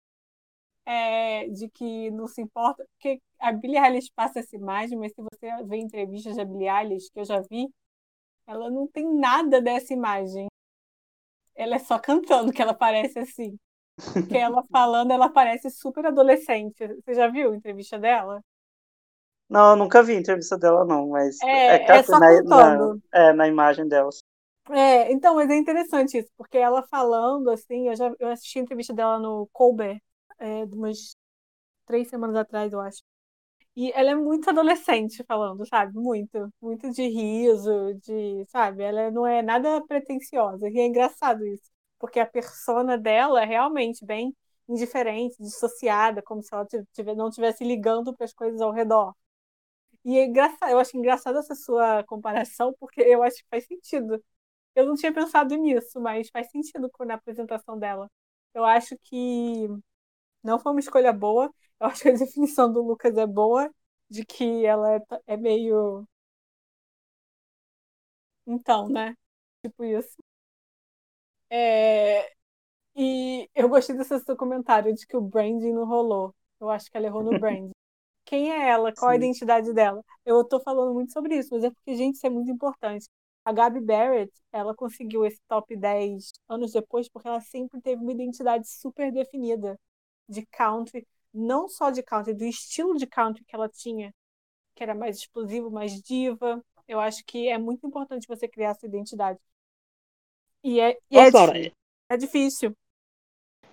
[0.85, 5.21] é, de que não se importa, porque a Billie Eilish passa essa imagem, mas se
[5.21, 7.69] você vê entrevistas da Billie Eilish, que eu já vi,
[8.47, 10.47] ela não tem nada dessa imagem.
[11.55, 13.57] Ela é só cantando que ela parece assim.
[14.13, 16.87] Porque ela falando, ela parece super adolescente.
[16.87, 18.41] Você já viu a entrevista dela?
[19.49, 22.95] Não, eu nunca vi a entrevista dela, não, mas é, é, é só na, na,
[23.11, 24.09] é, na imagem dela.
[24.71, 28.61] É, então, mas é interessante isso, porque ela falando, assim, eu já eu assisti a
[28.61, 29.99] entrevista dela no Colbert,
[30.37, 31.15] é, de umas
[31.85, 33.01] três semanas atrás, eu acho.
[33.75, 35.93] E ela é muito adolescente falando, sabe?
[35.95, 38.83] Muito, muito de riso, de, sabe?
[38.83, 40.69] Ela não é nada pretensiosa.
[40.69, 44.35] E é engraçado isso, porque a persona dela é realmente bem
[44.67, 49.13] indiferente, dissociada, como se ela tivesse, não estivesse ligando para as coisas ao redor.
[50.05, 54.23] E é engraçado, eu acho engraçado essa sua comparação, porque eu acho que faz sentido.
[54.75, 58.09] Eu não tinha pensado nisso, mas faz sentido na apresentação dela.
[58.53, 59.67] Eu acho que
[60.43, 61.53] não foi uma escolha boa.
[61.79, 63.73] Eu acho que a definição do Lucas é boa,
[64.09, 66.07] de que ela é, é meio.
[68.45, 69.15] Então, né?
[69.63, 70.17] Tipo isso.
[71.49, 72.31] É...
[72.95, 76.35] E eu gostei desse seu comentário de que o branding não rolou.
[76.59, 77.71] Eu acho que ela errou no branding.
[78.29, 78.93] Quem é ela?
[78.93, 79.13] Qual Sim.
[79.13, 80.05] a identidade dela?
[80.23, 83.09] Eu estou falando muito sobre isso, mas é porque, gente, isso é muito importante.
[83.43, 88.11] A Gabi Barrett, ela conseguiu esse top 10 anos depois porque ela sempre teve uma
[88.11, 89.79] identidade super definida
[90.27, 94.13] de country, não só de country, do estilo de country que ela tinha,
[94.75, 96.63] que era mais explosivo, mais diva.
[96.87, 99.39] Eu acho que é muito importante você criar essa identidade.
[100.63, 101.71] E é, e é, difícil.
[102.09, 102.77] é difícil.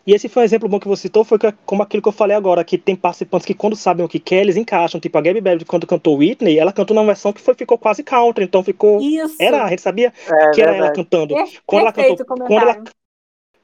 [0.06, 2.36] E esse foi um exemplo bom que você citou, foi como aquilo que eu falei
[2.36, 5.00] agora, que tem participantes que quando sabem o que quer, eles encaixam.
[5.00, 8.04] Tipo, a Gabby Baby, quando cantou Whitney, ela cantou numa versão que foi, ficou quase
[8.04, 9.00] country, então ficou...
[9.00, 9.34] Isso.
[9.40, 11.34] Era, a gente sabia é, que era ela cantando.
[11.66, 12.84] quando ela cantou, quando ela,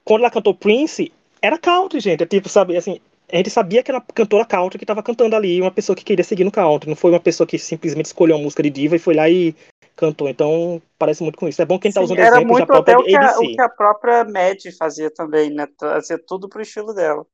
[0.04, 2.24] quando ela cantou Prince, era country, gente.
[2.24, 2.98] É tipo, sabe, assim,
[3.32, 6.24] a gente sabia que era cantora country que estava cantando ali, uma pessoa que queria
[6.24, 8.98] seguir no country, não foi uma pessoa que simplesmente escolheu uma música de diva e
[8.98, 9.54] foi lá e
[10.02, 10.28] cantou.
[10.28, 11.62] Então, parece muito com isso.
[11.62, 13.68] É bom quem está usando era exemplo já própria o que, a, o que a
[13.68, 15.68] própria Mad fazia também, né?
[15.78, 17.24] Trazer tudo pro estilo dela.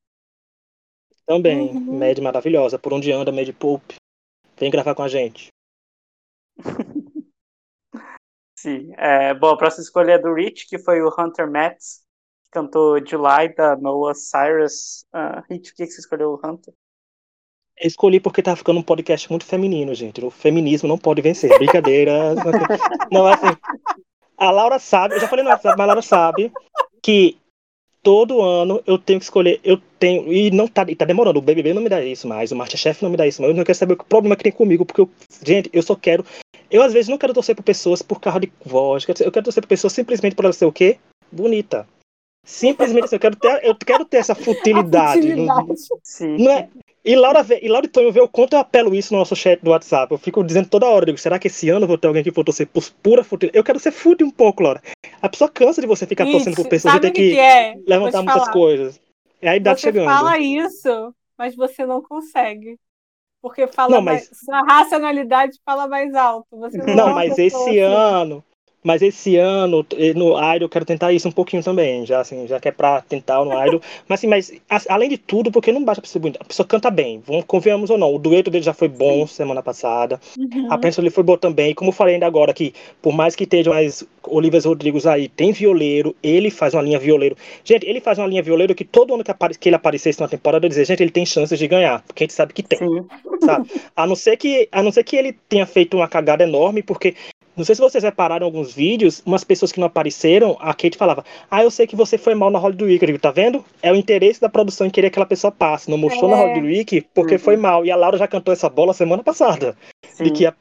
[1.25, 1.71] Também.
[1.71, 1.99] Uhum.
[1.99, 2.79] Mad maravilhosa.
[2.79, 3.95] Por onde anda, Mad Pope?
[4.59, 5.49] Vem gravar com a gente.
[8.59, 8.93] Sim.
[8.99, 12.03] É, bom, a próxima escolha é do Rich, que foi o Hunter Metz,
[12.45, 15.07] que cantou July, da Noah Cyrus.
[15.15, 16.75] Uh, Rich, por que você escolheu o Hunter?
[17.83, 20.25] Escolhi porque tá ficando um podcast muito feminino, gente.
[20.25, 21.57] O feminismo não pode vencer.
[21.59, 22.35] Brincadeira.
[23.11, 23.57] não, assim.
[24.37, 26.53] A Laura sabe, eu já falei no WhatsApp, mas a Laura sabe
[27.03, 27.37] que
[28.03, 31.43] todo ano eu tenho que escolher, eu tenho, e não tá, e tá demorando, o
[31.43, 33.65] BBB não me dá isso mais, o Masterchef não me dá isso mais, eu não
[33.65, 35.11] quero saber o problema que tem comigo, porque eu,
[35.45, 36.25] gente, eu só quero,
[36.71, 39.63] eu às vezes não quero torcer por pessoas por causa de voz, eu quero torcer
[39.63, 40.99] por pessoas simplesmente por ela ser o quê?
[41.31, 41.87] Bonita.
[42.45, 45.21] Simplesmente assim, eu quero ter, eu quero ter essa futilidade.
[45.23, 45.75] futilidade.
[46.03, 46.37] Sim.
[46.39, 46.69] Não é?
[47.05, 49.35] E Laura, vê, e Laura e Tonho vê o quanto eu apelo isso no nosso
[49.37, 50.13] chat do WhatsApp.
[50.13, 52.33] Eu fico dizendo toda hora, digo, será que esse ano eu vou ter alguém que
[52.33, 53.57] for torcer por pura futilidade?
[53.59, 54.83] Eu quero ser fútil um pouco, Laura.
[55.23, 57.75] A pessoa cansa de você ficar Isso, torcendo por pessoas e ter que que, é?
[57.87, 58.53] levantar te muitas falar.
[58.53, 59.01] coisas.
[59.41, 60.07] É a idade Você chegando.
[60.07, 62.77] fala isso, mas você não consegue.
[63.41, 66.49] Porque fala Não, mais, mas- sua racionalidade fala mais alto.
[66.59, 67.79] Você não, é Não, uma mas esse assim.
[67.79, 68.45] ano.
[68.89, 69.85] Mas esse ano,
[70.17, 73.03] no Idol, eu quero tentar isso um pouquinho também, já assim, já que é pra
[73.03, 73.83] tentar no Idol.
[74.09, 76.67] Mas assim, mas a- além de tudo, porque não basta pra ser bonito, a pessoa
[76.67, 78.15] canta bem, vamos, convenhamos ou não.
[78.15, 80.19] O dueto dele já foi bom semana passada.
[80.39, 80.73] Uhum.
[80.73, 81.75] A prensa dele foi boa também.
[81.75, 82.73] Como eu falei ainda agora que,
[83.03, 87.37] por mais que esteja mais Olivas Rodrigues aí, tem violeiro, ele faz uma linha violeiro.
[87.63, 90.29] Gente, ele faz uma linha violeiro que todo ano que, apare- que ele aparecesse na
[90.29, 92.79] temporada, eu dizer, gente, ele tem chances de ganhar, porque a gente sabe que tem
[92.79, 93.07] Sim.
[93.45, 93.71] sabe?
[93.95, 97.15] A não ser que, a não ser que ele tenha feito uma cagada enorme, porque
[97.59, 101.25] não sei se vocês repararam alguns vídeos, umas pessoas que não apareceram, a Kate falava:
[101.51, 103.03] "Ah, eu sei que você foi mal na Hollywood Week".
[103.03, 103.63] Eu digo, tá vendo?
[103.83, 105.91] É o interesse da produção em querer que aquela pessoa passe.
[105.91, 106.35] Não mostrou É.
[106.35, 107.41] na Hollywood Week porque Uhum.
[107.41, 107.85] foi mal.
[107.85, 109.77] E a Laura já cantou essa bola semana passada,
[110.09, 110.25] Sim.
[110.25, 110.55] de que a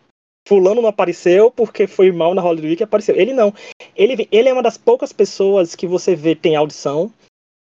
[0.48, 3.16] fulano não apareceu porque foi mal na Hollywood Week e apareceu.
[3.16, 3.54] Ele não.
[3.96, 7.12] Ele ele é uma das poucas pessoas que você vê tem audição,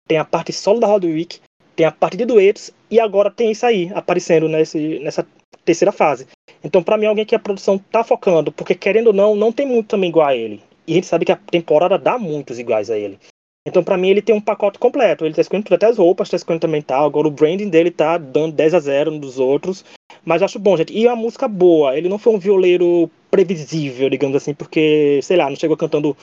[0.08, 1.40] tem a parte solo da Hollywood Week,
[1.76, 5.26] tem a parte de duetos e agora tem isso aí aparecendo nesse, nessa
[5.64, 6.28] terceira fase.
[6.64, 9.52] Então, pra mim, é alguém que a produção tá focando, porque querendo ou não, não
[9.52, 10.62] tem muito também igual a ele.
[10.88, 13.20] E a gente sabe que a temporada dá muitos iguais a ele.
[13.68, 15.26] Então, pra mim, ele tem um pacote completo.
[15.26, 17.06] Ele tá escolhendo tudo, até as roupas, tá escolhendo também tal.
[17.06, 19.84] Agora, o branding dele tá dando 10 a 0 no dos outros.
[20.24, 20.94] Mas acho bom, gente.
[20.94, 21.98] E a música boa.
[21.98, 26.16] Ele não foi um violeiro previsível, digamos assim, porque, sei lá, não chegou cantando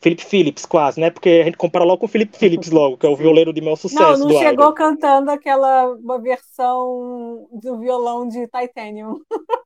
[0.00, 1.10] Philip Phillips quase, né?
[1.10, 3.60] Porque a gente compara logo com o Philip Phillips logo, que é o violeiro de
[3.60, 4.72] maior sucesso Não, não do chegou Idol.
[4.74, 9.20] cantando aquela uma versão do violão de Titanium.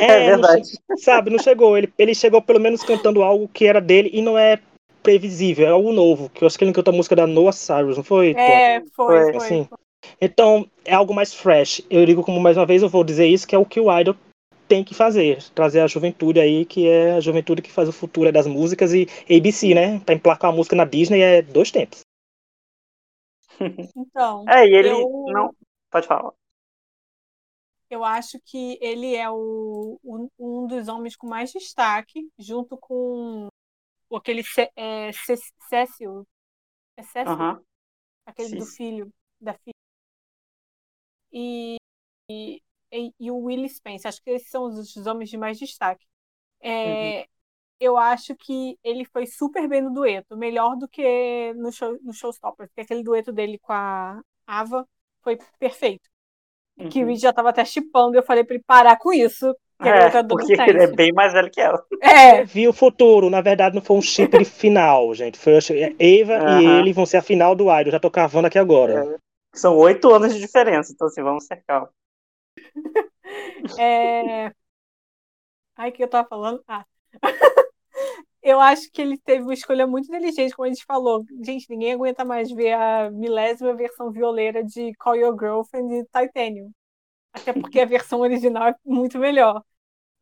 [0.00, 0.66] É não verdade.
[0.68, 1.78] che- sabe, não chegou.
[1.78, 4.58] Ele, ele chegou pelo menos cantando algo que era dele e não é
[5.02, 6.28] previsível, é algo novo.
[6.28, 8.34] Que eu acho que ele cantou a música da Noah Cyrus, não foi?
[8.36, 9.36] É, foi, Foi, foi.
[9.36, 9.68] assim.
[10.20, 11.80] Então, é algo mais fresh.
[11.88, 13.98] Eu digo como mais uma vez eu vou dizer isso, que é o que o
[13.98, 14.14] Idol
[14.68, 15.42] tem que fazer.
[15.54, 19.06] Trazer a juventude aí, que é a juventude que faz o futuro das músicas e
[19.30, 20.00] ABC, né?
[20.00, 22.00] Pra emplacar a música na Disney é dois tempos.
[23.94, 25.54] Então, É, e ele eu, não.
[25.90, 26.32] Pode falar.
[27.90, 29.98] eu acho que ele é o,
[30.38, 33.48] um dos homens com mais destaque, junto com
[34.10, 34.42] o- aquele
[34.76, 35.36] é, Cé-
[35.68, 36.26] Cécio.
[36.96, 37.44] É Cécio?
[37.44, 37.62] Aham.
[38.26, 38.66] aquele do Sim.
[38.66, 39.74] filho, da filha.
[41.32, 41.76] E,
[42.30, 45.58] e, e- e o Willie Spence, acho que esses são os, os homens de mais
[45.58, 46.06] destaque.
[46.60, 47.26] É,
[47.80, 52.12] Eu acho que ele foi super bem no dueto, melhor do que no, show, no
[52.14, 54.88] Showstopper, porque aquele dueto dele com a Ava
[55.22, 56.08] foi perfeito.
[56.88, 57.08] Que o Uhum.
[57.08, 59.54] Reed já tava até chipando, eu falei pra ele parar com isso.
[59.82, 61.82] Que É, é, porque ele é bem mais velho que ela.
[62.02, 65.38] É, Vi o futuro, na verdade não foi um chip de final, gente.
[65.38, 67.92] Foi é, Eva e ele vão ser a final do Idol.
[67.92, 69.20] Já tô cavando aqui agora.
[69.54, 71.90] São oito anos de diferença, então assim, vamos ser calmos.
[73.80, 74.52] É...
[75.76, 76.62] Ai, o que eu tava falando?
[76.66, 76.84] Ah.
[78.42, 81.24] eu acho que ele teve uma escolha muito inteligente, como a gente falou.
[81.44, 86.72] Gente, ninguém aguenta mais ver a milésima versão violeira de Call Your Girlfriend e Titanium.
[87.32, 89.62] Até porque a versão original é muito melhor.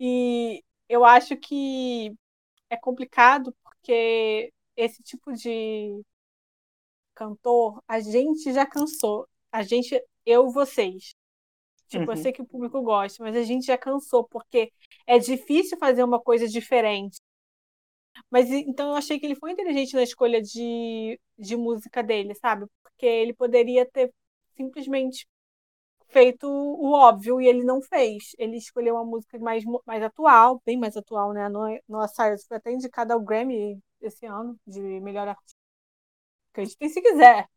[0.01, 2.15] E eu acho que
[2.71, 6.03] é complicado porque esse tipo de
[7.15, 9.27] cantor, a gente já cansou.
[9.53, 11.15] A gente, eu, vocês.
[11.95, 12.19] Tipo, eu Uhum.
[12.19, 14.73] sei que o público gosta, mas a gente já cansou, porque
[15.07, 17.19] é difícil fazer uma coisa diferente.
[18.31, 22.67] Mas então eu achei que ele foi inteligente na escolha de, de música dele, sabe?
[22.83, 24.13] Porque ele poderia ter
[24.57, 25.27] simplesmente
[26.11, 28.33] feito o óbvio e ele não fez.
[28.39, 31.49] Ele escolheu uma música mais, mais atual, bem mais atual, né?
[31.49, 35.59] Noah Noah Cyrus foi até indicada ao Grammy esse ano de melhor artista.
[36.53, 37.49] Acreditem se quiser.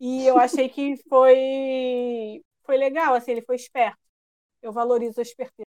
[0.00, 3.98] E eu achei que foi foi legal, assim, ele foi esperto.
[4.62, 5.66] Eu valorizo a esperteza.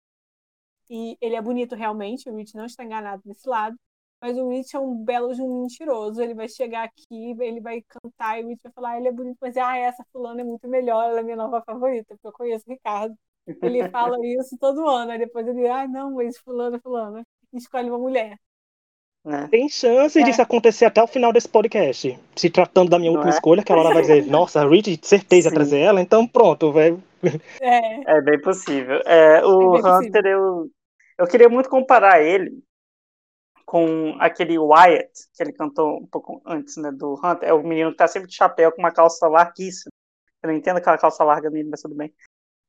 [0.89, 3.77] E ele é bonito realmente, o Rich não está enganado nesse lado.
[4.21, 6.21] Mas o Rich é um belo de um mentiroso.
[6.21, 9.11] Ele vai chegar aqui, ele vai cantar e o Rich vai falar: ah, ele é
[9.11, 12.33] bonito, mas ah, essa fulana é muito melhor, ela é minha nova favorita, porque eu
[12.33, 13.15] conheço o Ricardo.
[13.61, 17.23] Ele fala isso todo ano, aí depois ele, ah, não, mas fulana, fulana.
[17.53, 18.37] Escolhe uma mulher.
[19.25, 19.47] Né?
[19.49, 20.23] Tem chance É.
[20.23, 22.19] disso acontecer até o final desse podcast.
[22.35, 23.35] Se tratando da minha Não última é?
[23.35, 25.55] escolha, que a Laura vai dizer, nossa, a Rich, de certeza ia Sim.
[25.55, 26.95] trazer ela, então pronto, vai.
[27.59, 29.01] É, É bem possível.
[29.05, 30.69] É, o É bem Hunter, eu,
[31.17, 32.61] eu queria muito comparar ele
[33.65, 37.89] com aquele Wyatt, que ele cantou um pouco antes, né, do Hunter, é o menino
[37.89, 39.89] que tá sempre de chapéu com uma calça larguíssima.
[40.43, 42.13] Eu não entendo aquela calça larga dele, mas tudo bem.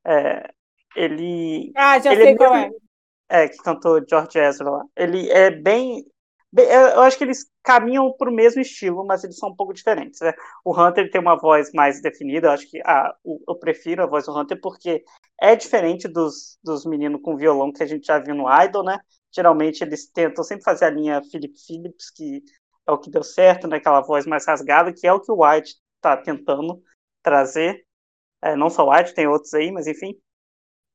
[0.03, 0.49] É,
[0.95, 1.71] ele.
[1.75, 2.71] Ah, já ele sei é qual é.
[3.29, 4.83] É, que cantou George Ezra lá.
[4.95, 6.03] Ele é bem.
[6.57, 10.19] Eu acho que eles caminham pro mesmo estilo, mas eles são um pouco diferentes.
[10.21, 10.33] Né?
[10.65, 12.47] O Hunter tem uma voz mais definida.
[12.47, 15.03] Eu acho que a, o- eu prefiro a voz do Hunter porque
[15.39, 18.99] é diferente dos, dos meninos com violão que a gente já viu no Idol, né?
[19.31, 22.41] Geralmente eles tentam sempre fazer a linha Philip Phillips, que
[22.87, 23.77] é o que deu certo, né?
[23.77, 26.81] Aquela voz mais rasgada, que é o que o White está tentando
[27.21, 27.85] trazer.
[28.41, 30.15] É, não só o White, tem outros aí, mas enfim.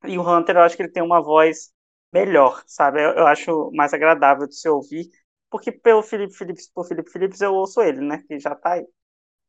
[0.07, 1.73] E o Hunter, eu acho que ele tem uma voz
[2.13, 3.03] melhor, sabe?
[3.03, 5.09] Eu, eu acho mais agradável de se ouvir,
[5.53, 8.25] porque pelo Felipe Phillips, por Felipe Phillips eu ouço ele, né?
[8.27, 8.87] Que já tá aí.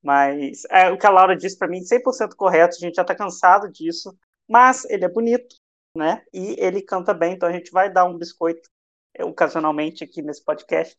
[0.04, 3.16] Mas é, o que a Laura disse para mim, 100% correto, a gente já tá
[3.16, 4.14] cansado disso,
[4.48, 5.56] mas ele é bonito,
[5.96, 6.22] né?
[6.34, 8.70] E ele canta bem, então a gente vai dar um biscoito
[9.16, 10.98] é, ocasionalmente aqui nesse podcast.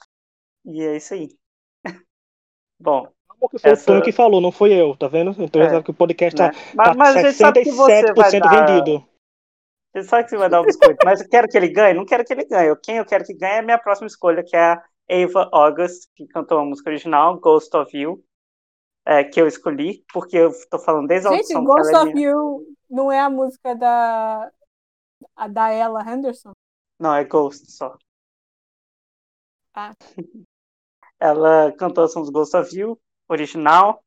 [0.64, 1.28] E é isso aí.
[2.80, 3.06] Bom,
[3.60, 5.34] foi Essa- o Tonho que falou, não foi eu, tá vendo?
[5.38, 6.50] Então É, que o podcast né?
[6.50, 9.06] tá, Mas, tá mas a gente sabe que você vai 67% dar, vendido.
[9.94, 11.94] Você sabe que você vai dar o biscoito, mas eu quero que ele ganhe?
[11.94, 12.74] Não quero que ele ganhe.
[12.82, 16.08] Quem eu quero que ganhe é a minha próxima escolha, que é a Ava August,
[16.14, 18.24] que cantou a música original, Ghost of You,
[19.04, 22.30] é, que eu escolhi, porque eu tô falando desde a Gente, Ghost é of minha.
[22.30, 24.50] You não é a música da,
[25.36, 26.52] a da Ella Henderson?
[26.98, 27.96] Não, é Ghost só.
[29.74, 29.94] Ah.
[31.20, 34.02] Ela cantou as músicas Ghost of You, original.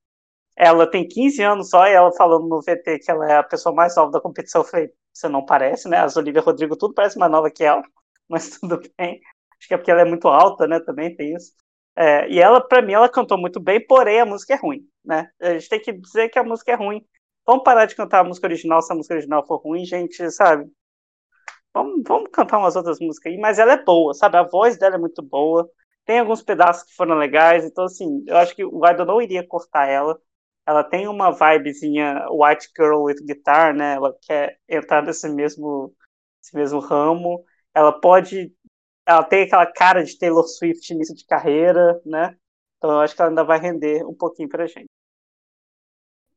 [0.56, 3.74] Ela tem 15 anos só, e ela falando no VT que ela é a pessoa
[3.74, 4.62] mais nova da competição.
[4.62, 6.00] Eu falei, você não parece, né?
[6.00, 7.84] As Olivia Rodrigo, tudo parece mais nova que ela,
[8.28, 9.22] mas tudo bem.
[9.60, 10.80] Acho que é porque ela é muito alta, né?
[10.80, 11.54] Também tem isso.
[11.96, 15.30] É, e ela, pra mim, ela cantou muito bem, porém a música é ruim, né?
[15.42, 17.04] A gente tem que dizer que a música é ruim.
[17.46, 20.70] Vamos parar de cantar a música original se a música original for ruim, gente, sabe?
[21.74, 24.38] Vamos, vamos cantar umas outras músicas aí, mas ela é boa, sabe?
[24.38, 25.70] A voz dela é muito boa.
[26.06, 29.46] Tem alguns pedaços que foram legais, então, assim, eu acho que o Idol não iria
[29.46, 30.20] cortar ela.
[30.66, 33.96] Ela tem uma vibezinha white girl with guitar, né?
[33.96, 35.94] Ela quer entrar nesse mesmo,
[36.42, 37.44] nesse mesmo ramo.
[37.74, 38.54] Ela pode.
[39.08, 42.36] Ela tem aquela cara de Taylor Swift início de carreira, né?
[42.78, 44.88] Então eu acho que ela ainda vai render um pouquinho pra gente.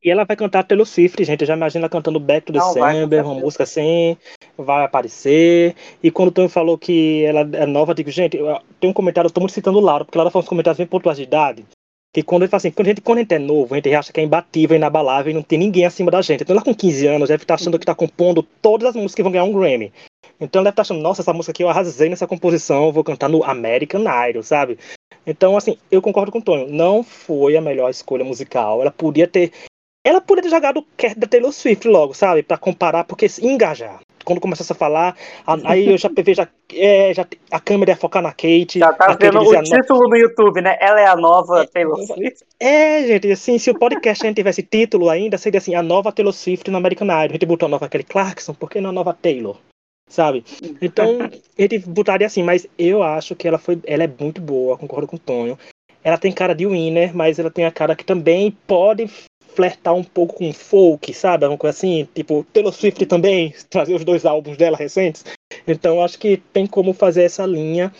[0.02, 1.42] E ela vai cantar Taylor Swift, gente.
[1.42, 4.16] Eu já imagino ela cantando Back to Não, December, uma música assim,
[4.56, 5.74] vai aparecer.
[6.02, 8.38] E quando o Tonho falou que ela é nova, eu digo, gente,
[8.80, 10.86] tem um comentário, eu tô muito citando o Laura, porque Laura faz uns comentários bem
[10.86, 11.66] pontuais de idade.
[12.14, 13.94] Que quando ele fala assim, quando a, gente, quando a gente é novo, a gente
[13.94, 16.42] acha que é imbatível, inabalável e não tem ninguém acima da gente.
[16.42, 19.22] Então ela com 15 anos deve estar achando que está compondo todas as músicas que
[19.22, 19.92] vão ganhar um Grammy.
[20.40, 23.28] Então ela deve estar achando, nossa, essa música aqui eu arrasei nessa composição, vou cantar
[23.28, 24.78] no American Idol, sabe?
[25.26, 26.66] Então, assim, eu concordo com o Tonho.
[26.68, 28.80] Não foi a melhor escolha musical.
[28.80, 29.52] Ela podia ter.
[30.04, 32.42] Ela podia ter jogado o Cat da Taylor Swift logo, sabe?
[32.42, 34.00] Pra comparar, porque se engajar.
[34.24, 35.14] Quando começasse a falar,
[35.64, 38.78] aí eu já vejo a, é, já, a câmera ia focar na Kate.
[38.78, 40.76] Já tá vendo o "No- título no YouTube, né?
[40.80, 42.44] Ela é a nova Taylor É, Swift.
[42.58, 46.32] É, gente, assim, se o podcast ainda tivesse título ainda, seria assim, a nova Taylor
[46.32, 47.18] Swift no American Idol.
[47.24, 49.56] A gente botou a nova Kelly Clarkson, por que não a nova Taylor?
[50.10, 50.44] Sabe?
[50.82, 53.78] Então, a gente botaria assim, mas eu acho que ela foi.
[53.84, 55.56] Ela é muito boa, concordo com o Tonho.
[56.02, 59.08] Ela tem cara de winner, mas ela tem a cara que também pode
[59.54, 61.46] flertar um pouco com folk, sabe?
[61.46, 65.24] Uma coisa assim, tipo, Taylor Swift também, trazer os dois álbuns dela recentes.
[65.66, 67.92] Então, acho que tem como fazer essa linha.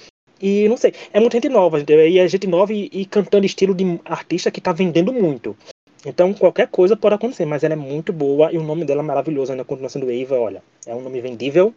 [0.42, 2.08] E não sei, é muita gente nova, entendeu?
[2.08, 5.56] E é gente nova e, e cantando estilo de artista que tá vendendo muito.
[6.04, 9.04] Então, qualquer coisa pode acontecer, mas ela é muito boa e o nome dela é
[9.04, 10.62] maravilhoso, ainda continua sendo Eva, olha.
[10.86, 11.74] É um nome vendível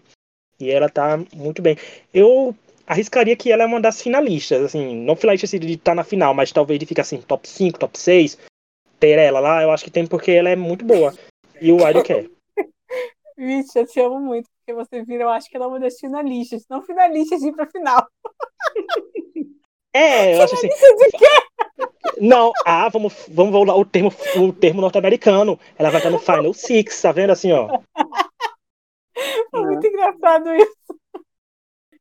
[0.63, 1.77] e ela tá muito bem.
[2.13, 6.33] Eu arriscaria que ela é uma das finalistas, assim, não finalista de estar na final,
[6.33, 8.37] mas talvez de ficar assim, top 5, top 6,
[8.99, 11.13] ter ela lá, eu acho que tem porque ela é muito boa.
[11.61, 12.29] E o Idol quer.
[13.37, 15.99] Vixe, eu te amo muito, porque você vira, eu acho que ela é uma das
[15.99, 18.07] finalistas, não finalistas de ir pra final.
[19.95, 20.67] É, eu acho assim.
[20.67, 21.87] De quê?
[22.19, 25.59] Não, ah, vamos, vamos usar o termo, o termo norte-americano.
[25.77, 27.79] Ela vai estar no Final Six, tá vendo assim, ó?
[29.51, 30.73] Foi muito engraçado isso.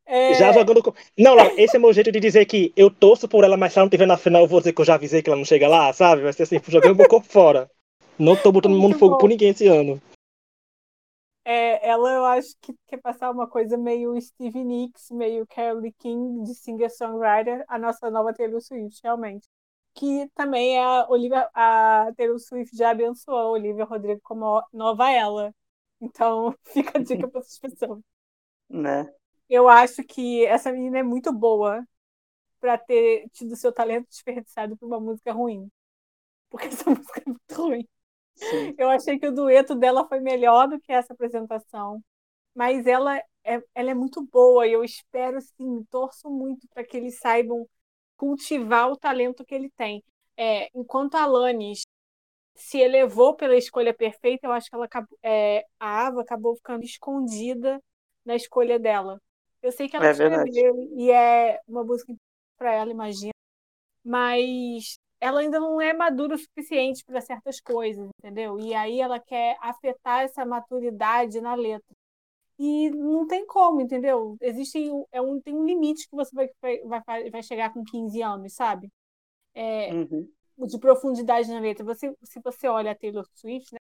[0.05, 0.83] É, Já jogando.
[0.83, 3.73] com- Não, Laura, esse é meu jeito de dizer que eu torço por ela, mas
[3.73, 5.37] se ela não estiver na final, eu vou dizer que eu já avisei que ela
[5.39, 6.23] não chega lá, sabe?
[6.23, 7.71] Vai ser assim, jogando meu corpo fora.
[8.19, 9.19] Não tô botando Muito fogo bom.
[9.19, 10.01] por ninguém esse ano.
[11.45, 16.43] é, ela eu acho que quer passar uma coisa meio Stevie Nicks, meio Carole King
[16.45, 19.49] de singer-songwriter, a nossa nova Taylor Swift, realmente.
[19.95, 25.11] Que também é a Olivia, a Taylor Swift já abençoou a Olivia Rodrigo como nova
[25.11, 25.55] ela.
[26.03, 28.03] Então, fica a dica para essas pessoas.
[28.71, 29.13] Né?
[29.49, 31.87] Eu acho que essa menina é muito boa
[32.61, 35.71] para ter tido seu talento desperdiçado por uma música ruim.
[36.51, 37.89] Porque essa música é muito ruim.
[38.37, 38.75] Sim.
[38.79, 42.03] Eu achei que o dueto dela foi melhor do que essa apresentação.
[42.55, 46.97] mas ela é, ela é muito boa e eu espero, sim, torço muito para que
[46.97, 47.69] eles saibam
[48.17, 50.05] cultivar o talento que ele tem.
[50.37, 51.83] É, enquanto a Alanis
[52.55, 54.89] se elevou pela escolha perfeita, eu acho que ela
[55.23, 57.81] é, a Ava acabou ficando escondida
[58.25, 59.21] na escolha dela.
[59.63, 62.15] Eu sei que ela é escreveu e é uma música
[62.57, 63.33] para ela, imagina,
[64.05, 68.59] mas ela ainda não é madura o suficiente para certas coisas, entendeu?
[68.59, 71.95] E aí ela quer afetar essa maturidade na letra.
[72.59, 74.37] E não tem como, entendeu?
[74.41, 76.49] Existe é um, tem um limite que você vai,
[76.85, 78.91] vai, vai chegar com 15 anos, sabe?
[79.55, 80.29] É, uhum.
[80.67, 81.85] De profundidade na letra.
[81.85, 83.79] Você, se você olha a Taylor Swift, né?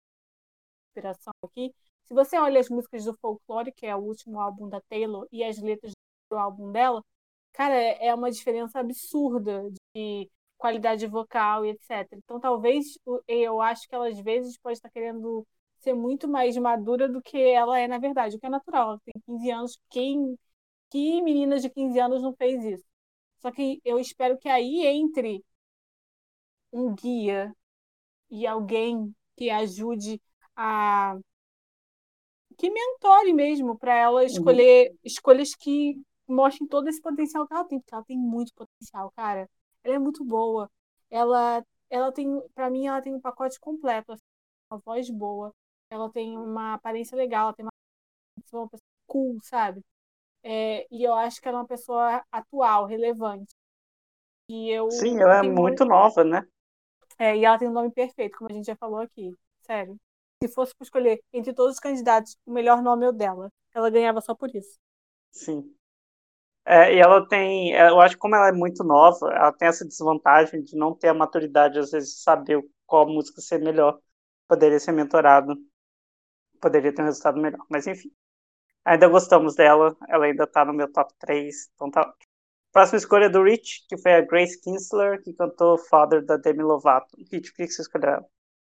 [0.88, 1.74] Inspiração aqui.
[2.04, 5.44] Se você olha as músicas do Folklore, que é o último álbum da Taylor, e
[5.44, 5.92] as letras
[6.30, 7.04] do álbum dela,
[7.52, 12.06] cara, é, uma diferença absurda de qualidade vocal e etc.
[12.12, 15.46] Então, talvez eu acho que ela às vezes pode estar querendo
[15.80, 18.90] ser muito mais madura do que ela é na verdade, o que é natural.
[18.90, 20.38] Ela tem 15 anos, quem
[20.90, 22.84] que menina de 15 anos não fez isso?
[23.40, 25.44] Só que eu espero que aí entre
[26.72, 27.54] um guia
[28.30, 30.20] e alguém que ajude
[30.54, 31.18] a
[32.56, 34.26] que mentore mesmo para ela uhum.
[34.26, 34.98] escolher uhum.
[35.02, 39.48] escolhas que mostrem todo esse potencial que ela tem, porque ela tem muito potencial, cara.
[39.82, 40.70] Ela é muito boa.
[41.10, 44.12] Ela, ela tem, para mim, ela tem um pacote completo.
[44.12, 44.22] Assim,
[44.70, 45.52] uma voz boa,
[45.90, 47.72] ela tem uma aparência legal, ela tem uma,
[48.36, 48.70] uma pessoa
[49.06, 49.82] cool, sabe?
[50.42, 53.52] É, e eu acho que ela é uma pessoa atual, relevante.
[54.48, 56.46] E eu Sim, ela é muito nova, né?
[57.20, 59.36] É, e ela tem um nome perfeito, como a gente já falou aqui.
[59.60, 59.94] Sério.
[60.42, 63.52] Se fosse para escolher entre todos os candidatos, o melhor nome é o dela.
[63.74, 64.78] Ela ganhava só por isso.
[65.30, 65.70] Sim.
[66.64, 69.68] É, e ela tem, é, eu acho que como ela é muito nova, ela tem
[69.68, 73.98] essa desvantagem de não ter a maturidade, às vezes, de saber qual música ser melhor.
[74.48, 75.54] Poderia ser mentorado,
[76.60, 77.64] poderia ter um resultado melhor.
[77.68, 78.10] Mas enfim,
[78.84, 82.14] ainda gostamos dela, ela ainda tá no meu top 3, então tá
[82.72, 86.62] Próxima escolha é do Rich, que foi a Grace Kinsler, que cantou Father da Demi
[86.62, 87.16] Lovato.
[87.30, 88.24] Rich, por que você escolheu?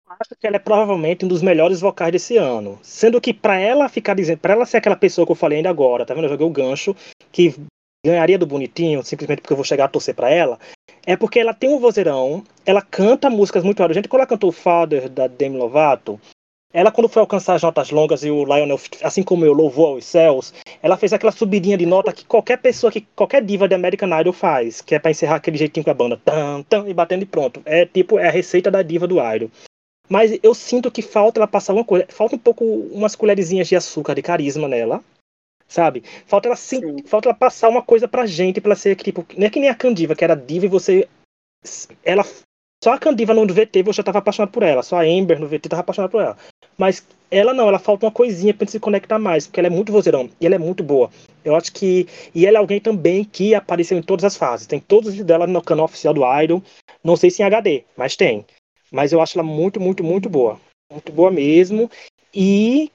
[0.08, 2.80] Acho que ela é provavelmente um dos melhores vocais desse ano.
[2.82, 5.70] Sendo que para ela ficar dizendo, para ela ser aquela pessoa que eu falei ainda
[5.70, 6.26] agora, tá vendo?
[6.26, 6.96] Eu joguei o gancho,
[7.32, 7.56] que
[8.06, 10.60] ganharia do bonitinho, simplesmente porque eu vou chegar a torcer para ela,
[11.06, 13.96] é porque ela tem um vozeirão, ela canta músicas muito altas.
[13.96, 16.20] Gente, quando ela cantou Father da Demi Lovato,
[16.74, 20.06] ela quando foi alcançar as notas longas e o Lionel, assim como eu, louvou aos
[20.06, 24.20] céus, ela fez aquela subidinha de nota que qualquer pessoa, que qualquer diva de American
[24.20, 27.22] Idol faz, que é para encerrar aquele jeitinho com a banda, tam, tam, e batendo
[27.22, 27.62] e pronto.
[27.64, 29.52] É tipo, é a receita da diva do Idol.
[30.10, 33.76] Mas eu sinto que falta ela passar uma coisa, falta um pouco umas colherzinhas de
[33.76, 35.02] açúcar, de carisma nela
[35.66, 36.04] sabe?
[36.28, 39.26] Falta ela sim, sim, falta ela passar uma coisa pra gente, pra ela ser tipo,
[39.36, 41.08] não é que nem a Candiva, que era diva e você
[42.04, 42.24] ela
[42.84, 45.48] só a Candiva no VT você já tava apaixonado por ela, só a Amber no
[45.48, 46.38] VT tava apaixonado por ela.
[46.78, 49.70] Mas ela não, ela falta uma coisinha pra gente se conectar mais, porque ela é
[49.70, 51.10] muito vozeirão e ela é muito boa.
[51.46, 52.10] Eu acho que.
[52.36, 54.68] E ela é alguém também que apareceu em todas as fases.
[54.68, 56.62] Tem todos os dela no canal oficial do Idol.
[57.02, 58.46] Não sei se em HD, mas tem.
[58.92, 60.60] Mas eu acho ela muito, muito, muito boa.
[60.92, 61.90] Muito boa mesmo.
[62.36, 62.92] E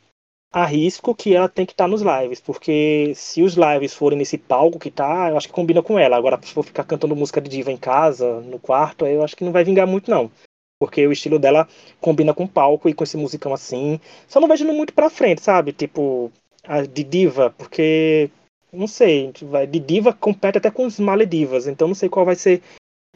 [0.53, 4.39] arrisco que ela tem que estar tá nos lives, porque se os lives forem nesse
[4.39, 6.17] palco que tá, eu acho que combina com ela.
[6.17, 9.45] Agora, se for ficar cantando música de diva em casa, no quarto, eu acho que
[9.45, 10.31] não vai vingar muito, não.
[10.81, 11.69] Porque o estilo dela
[12.01, 14.01] combina com o palco e com esse musicão assim.
[14.29, 15.73] Só não vejo muito pra frente, sabe?
[15.73, 16.33] Tipo,
[16.65, 18.31] a de diva, porque.
[18.71, 19.33] Não sei,
[19.71, 22.63] de diva compete até com os maledivas, então não sei qual vai ser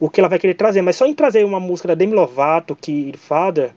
[0.01, 0.80] o que ela vai querer trazer.
[0.80, 3.72] Mas só em trazer uma música da Demi Lovato, que Father,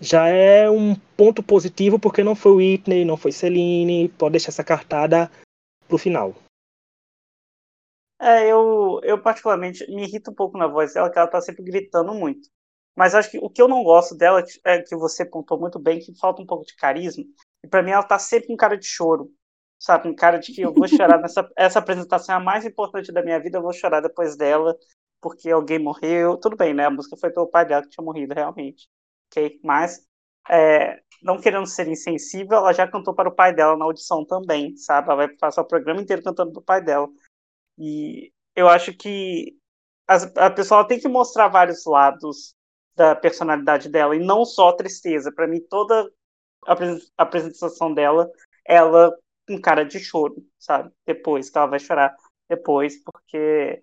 [0.00, 4.64] já é um ponto positivo porque não foi Whitney, não foi Celine, pode deixar essa
[4.64, 5.30] cartada
[5.86, 6.34] pro final.
[8.18, 11.62] É, eu, eu particularmente me irrita um pouco na voz dela, que ela tá sempre
[11.62, 12.48] gritando muito.
[12.96, 16.00] Mas acho que o que eu não gosto dela é que você pontou muito bem,
[16.00, 17.24] que falta um pouco de carisma.
[17.64, 19.30] E para mim ela tá sempre com cara de choro.
[19.78, 23.10] Sabe, com cara de que eu vou chorar nessa essa apresentação é a mais importante
[23.10, 24.76] da minha vida, eu vou chorar depois dela,
[25.22, 26.36] porque alguém morreu.
[26.36, 26.84] Tudo bem, né?
[26.86, 28.86] A música foi pelo pai dela que tinha morrido realmente
[29.30, 29.60] ok?
[29.62, 30.06] Mas,
[30.48, 34.76] é, não querendo ser insensível, ela já cantou para o pai dela na audição também,
[34.76, 35.08] sabe?
[35.08, 37.08] Ela vai passar o programa inteiro cantando para o pai dela.
[37.78, 39.56] E eu acho que
[40.06, 42.54] a, a pessoa tem que mostrar vários lados
[42.96, 45.32] da personalidade dela, e não só tristeza.
[45.32, 46.10] Para mim, toda
[46.66, 46.76] a
[47.22, 48.30] apresentação dela,
[48.66, 49.16] ela
[49.48, 50.92] com cara de choro, sabe?
[51.06, 52.14] Depois, que ela vai chorar
[52.48, 53.82] depois, porque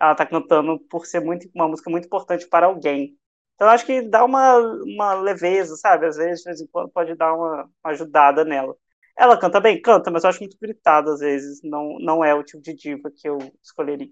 [0.00, 3.16] ela tá cantando por ser muito, uma música muito importante para alguém,
[3.58, 6.06] então, acho que dá uma, uma leveza, sabe?
[6.06, 8.76] Às vezes, de vez em quando, pode dar uma, uma ajudada nela.
[9.16, 9.82] Ela canta bem?
[9.82, 11.60] Canta, mas eu acho muito gritada às vezes.
[11.64, 14.08] Não, não é o tipo de diva que eu escolheria.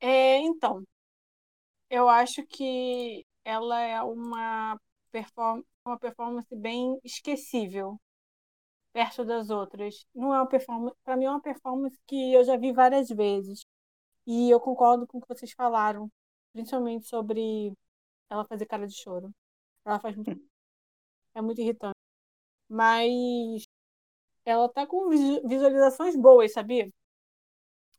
[0.00, 0.84] É, então,
[1.88, 4.78] eu acho que ela é uma,
[5.10, 8.00] perform uma performance bem esquecível.
[8.92, 10.06] perto das outras.
[10.14, 13.64] Não é uma performance, para mim é uma performance que eu já vi várias vezes.
[14.26, 16.10] E eu concordo com o que vocês falaram,
[16.52, 17.72] principalmente sobre
[18.28, 19.30] ela fazer cara de choro.
[19.84, 20.30] Ela faz muito
[21.34, 21.94] é muito irritante.
[22.68, 23.64] Mas
[24.44, 26.90] ela tá com visualizações boas, sabia?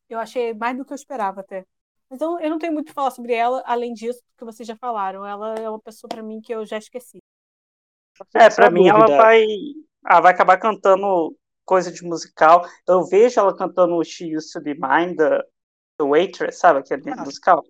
[0.10, 1.66] Eu achei mais do que eu esperava até.
[2.10, 4.76] Então, eu não tenho muito o que falar sobre ela, além disso que vocês já
[4.76, 5.26] falaram.
[5.26, 7.20] Ela é uma pessoa para mim que eu já esqueci.
[8.36, 9.46] É, para mim ela vai,
[10.06, 11.36] ela vai acabar cantando
[11.66, 12.66] coisa de musical.
[12.86, 15.42] Eu vejo ela cantando She Used to Be Mine, the,
[15.98, 16.80] the Waitress, sabe?
[16.80, 17.24] Aquele ah.
[17.24, 17.64] musical.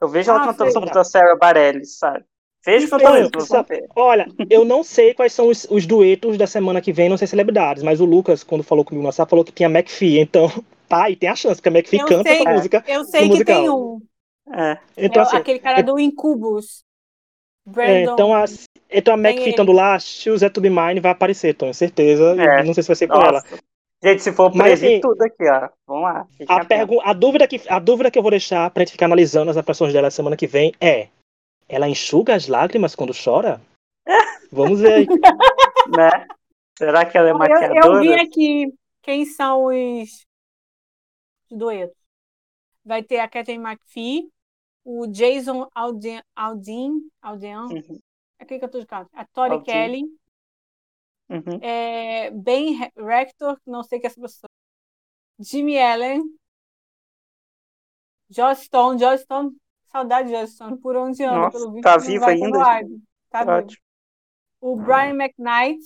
[0.00, 2.24] Eu vejo ela ah, cantando sobre a Sarah Bareilles, sabe?
[2.64, 3.54] Vejo cantando isso.
[3.94, 7.26] Olha, eu não sei quais são os, os, duetos da semana que vem, não sei
[7.26, 10.50] celebridades, mas o Lucas, quando falou comigo no WhatsApp, falou que tinha McPhee, então
[10.88, 12.84] tá, e tem a chance, porque a McPhee eu canta sei, essa música.
[12.86, 13.60] Eu sei que musical.
[13.60, 14.00] tem um.
[14.52, 14.78] É.
[14.96, 16.82] Então, é, assim, aquele cara é, do Incubus.
[17.76, 18.44] É, então, a,
[18.90, 22.34] então a McPhee estando lá, Choose to Be Mine vai aparecer, tenho certeza.
[22.40, 22.64] É.
[22.64, 23.42] Não sei se vai ser com ela.
[24.02, 25.68] Gente, se for Mas, assim, tudo aqui, ó.
[25.86, 26.26] Vamos lá.
[26.48, 29.50] A, pergu a, dúvida que, a dúvida que eu vou deixar pra gente ficar analisando
[29.50, 31.08] as atuações dela semana que vem é:
[31.68, 33.60] ela enxuga as lágrimas quando chora?
[34.50, 35.06] Vamos ver aí.
[35.06, 36.26] né?
[36.78, 37.74] Será que ela é maquiadora?
[37.74, 38.72] Eu, eu vi aqui
[39.02, 40.24] quem são os
[41.50, 41.96] duetos.
[42.82, 44.30] Vai ter a Catherine McPhee,
[44.82, 48.00] o Jason Aldean, Aldean, Aldean uhum.
[48.38, 49.06] é quem que eu tô de cara?
[49.12, 49.64] A Tori Aldean.
[49.64, 50.04] Kelly,
[51.30, 51.58] uhum.
[51.62, 54.48] é, Ben Rector, não sei que é essa pessoa,
[55.38, 56.22] Jimmy Allen,
[58.30, 59.50] Joss Stone, Joss Stone,
[59.86, 61.80] saudade de Joss Stone, por onde anda, Nossa, pelo.
[61.80, 62.58] Tá vivo ainda?
[63.30, 63.68] Tá Ótimo.
[63.68, 63.80] vivo.
[64.60, 65.80] O Brian McKnight,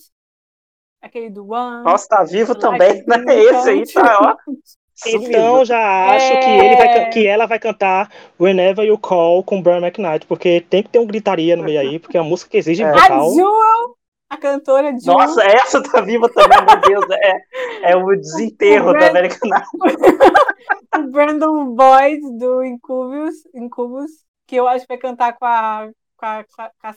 [1.01, 1.84] aquele do One.
[1.84, 3.24] Nossa, tá vivo também, né?
[3.28, 4.53] Esse aí tá, ó.
[5.07, 6.38] Então já acho é...
[6.38, 10.84] que, ele vai, que ela vai cantar Whenever You Call com Brian McKnight, porque tem
[10.84, 12.92] que ter um gritaria no meio aí, porque é uma música que exige é.
[12.92, 13.28] vocal.
[13.28, 13.97] A Jewel,
[14.35, 15.18] a cantora Jewel.
[15.18, 17.05] Nossa, essa tá viva também, meu Deus.
[17.11, 19.03] É, é o desenterro o Brand...
[19.03, 19.51] da American
[20.99, 24.11] O Brandon Boyd do Incubus, Incubus,
[24.47, 25.89] que eu acho que vai cantar com a.
[26.16, 26.95] Com a, com a, com a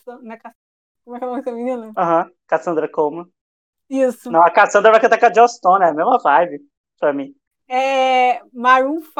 [1.07, 1.93] como é que é o nome dessa menina?
[1.97, 2.29] Aham.
[2.47, 3.27] Cassandra Coleman.
[3.89, 4.29] Isso.
[4.29, 6.59] Não, a Cassandra vai cantar com a Joss Stone, é a mesma vibe
[6.99, 7.33] pra mim.
[7.69, 9.13] É, Maroon 5,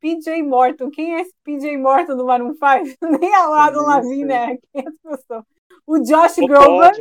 [0.00, 0.90] PJ Morton.
[0.90, 2.96] Quem é esse PJ Morton do Maroon 5?
[3.20, 4.56] Nem a Adam Lavigne, né?
[4.72, 5.46] Quem é essa pessoa?
[5.86, 6.92] O Josh o Groban.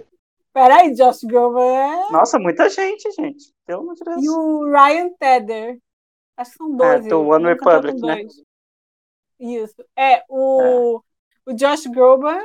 [0.54, 2.12] Peraí, Josh Groban é...
[2.12, 3.52] Nossa, muita gente, gente.
[3.66, 4.24] Pelo amor de Deus.
[4.24, 5.80] E o Ryan Tedder.
[6.38, 7.08] Acho que são 12.
[7.08, 8.22] É, do One Republic, né?
[9.40, 9.84] Isso.
[9.98, 11.02] É, o,
[11.48, 11.52] é.
[11.52, 12.40] o Josh Groban,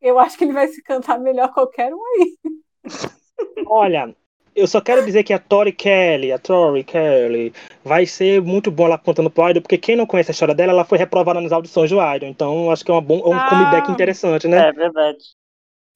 [0.00, 2.36] eu acho que ele vai se cantar melhor qualquer um aí.
[3.66, 4.14] Olha,
[4.54, 7.52] eu só quero dizer que a Tori Kelly, a Tori Kelly,
[7.84, 10.72] vai ser muito bom ela contando pro Idol, porque quem não conhece a história dela,
[10.72, 12.28] ela foi reprovada nas audições do Idol.
[12.28, 14.68] Então, acho que é, uma bom, é um ah, comeback interessante, né?
[14.68, 15.18] É verdade.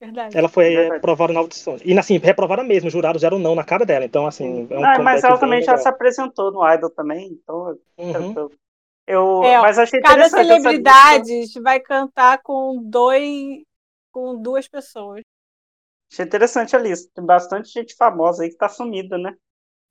[0.03, 0.36] Verdade.
[0.36, 0.94] Ela foi verdade.
[0.94, 1.76] reprovada na audição.
[1.84, 4.05] E assim, reprovada mesmo, os jurados deram não na cara dela.
[4.05, 7.78] Então, assim, é um ah, Mas ela também já se apresentou no Idol também, então.
[7.96, 8.34] Uhum.
[8.34, 8.50] Eu,
[9.07, 13.62] eu é, mas achei cada celebridade vai cantar com dois
[14.11, 15.22] com duas pessoas.
[16.12, 17.09] Achei interessante a lista.
[17.14, 19.36] Tem bastante gente famosa aí que tá sumida, né?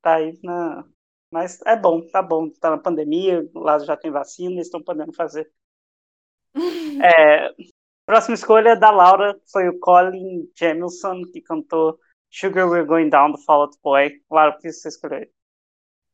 [0.02, 0.84] Tá aí na.
[1.30, 2.50] Mas é bom, tá bom.
[2.50, 5.50] Tá na pandemia, lá já tem vacina, eles estão podendo fazer.
[7.02, 7.54] é,
[8.06, 11.98] próxima escolha da Laura foi o Colin Jamilson, que cantou
[12.30, 14.22] Sugar We're Going Down do Fall Out Boy.
[14.30, 15.26] Laura, por que você escolheu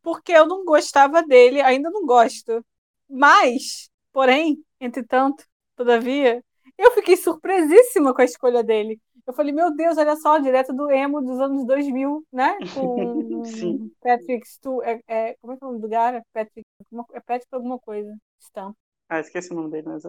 [0.03, 2.65] Porque eu não gostava dele, ainda não gosto.
[3.09, 5.45] Mas, porém, entretanto,
[5.77, 6.45] todavia,
[6.77, 9.01] eu fiquei surpresíssima com a escolha dele.
[9.27, 12.57] Eu falei, meu Deus, olha só, direto do emo dos anos 2000, né?
[12.75, 13.93] Com Sim.
[14.01, 16.23] Patrick Stu, é, é, como é que é o nome do cara?
[16.33, 16.67] Patrick,
[17.13, 18.75] é Patrick alguma coisa, Stamp.
[19.09, 20.03] Ah, esqueci o nome dele, mas...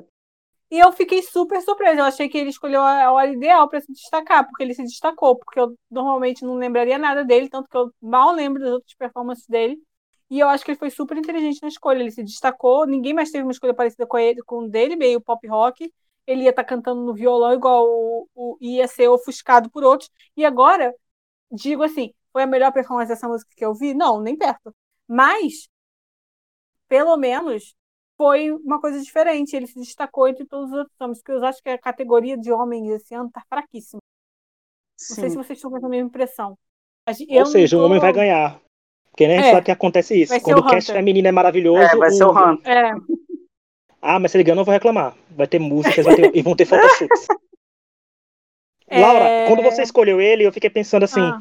[0.72, 2.02] E eu fiquei super surpresa.
[2.02, 5.36] Eu achei que ele escolheu a hora ideal para se destacar, porque ele se destacou,
[5.38, 9.48] porque eu normalmente não lembraria nada dele, tanto que eu mal lembro das outras performances
[9.48, 9.82] dele.
[10.30, 12.00] E eu acho que ele foi super inteligente na escolha.
[12.02, 15.48] Ele se destacou, ninguém mais teve uma escolha parecida com ele, com dele, meio pop
[15.48, 15.92] rock
[16.30, 20.12] ele ia estar tá cantando no violão igual o, o, ia ser ofuscado por outros.
[20.38, 20.94] E agora,
[21.52, 23.94] digo assim, foi a melhor performance dessa música que eu vi?
[23.96, 24.76] Não, nem perto.
[25.08, 25.70] Mas,
[26.88, 27.76] pelo menos,
[28.20, 29.56] foi uma coisa diferente.
[29.56, 32.52] Ele se destacou entre todos os outros homens, porque eu acho que a categoria de
[32.52, 34.02] homens esse ano tá fraquíssima.
[35.10, 36.58] Não sei se vocês estão com essa mesma impressão.
[37.30, 37.82] Eu Ou seja, tô...
[37.82, 38.60] o homem vai ganhar.
[39.10, 40.42] Porque né, a gente é, sabe que acontece isso.
[40.42, 41.82] Quando o, o cast feminino é maravilhoso.
[41.82, 42.14] É, vai o...
[42.14, 42.78] ser o Hunter.
[42.78, 42.94] É.
[44.02, 45.16] Ah, mas se ele ganhar, não vou reclamar.
[45.32, 46.36] Vai ter músicas vai ter...
[46.36, 47.28] e vão ter photoshoots.
[48.88, 49.00] É...
[49.00, 51.40] Laura, quando você escolheu ele, eu fiquei pensando assim, ah.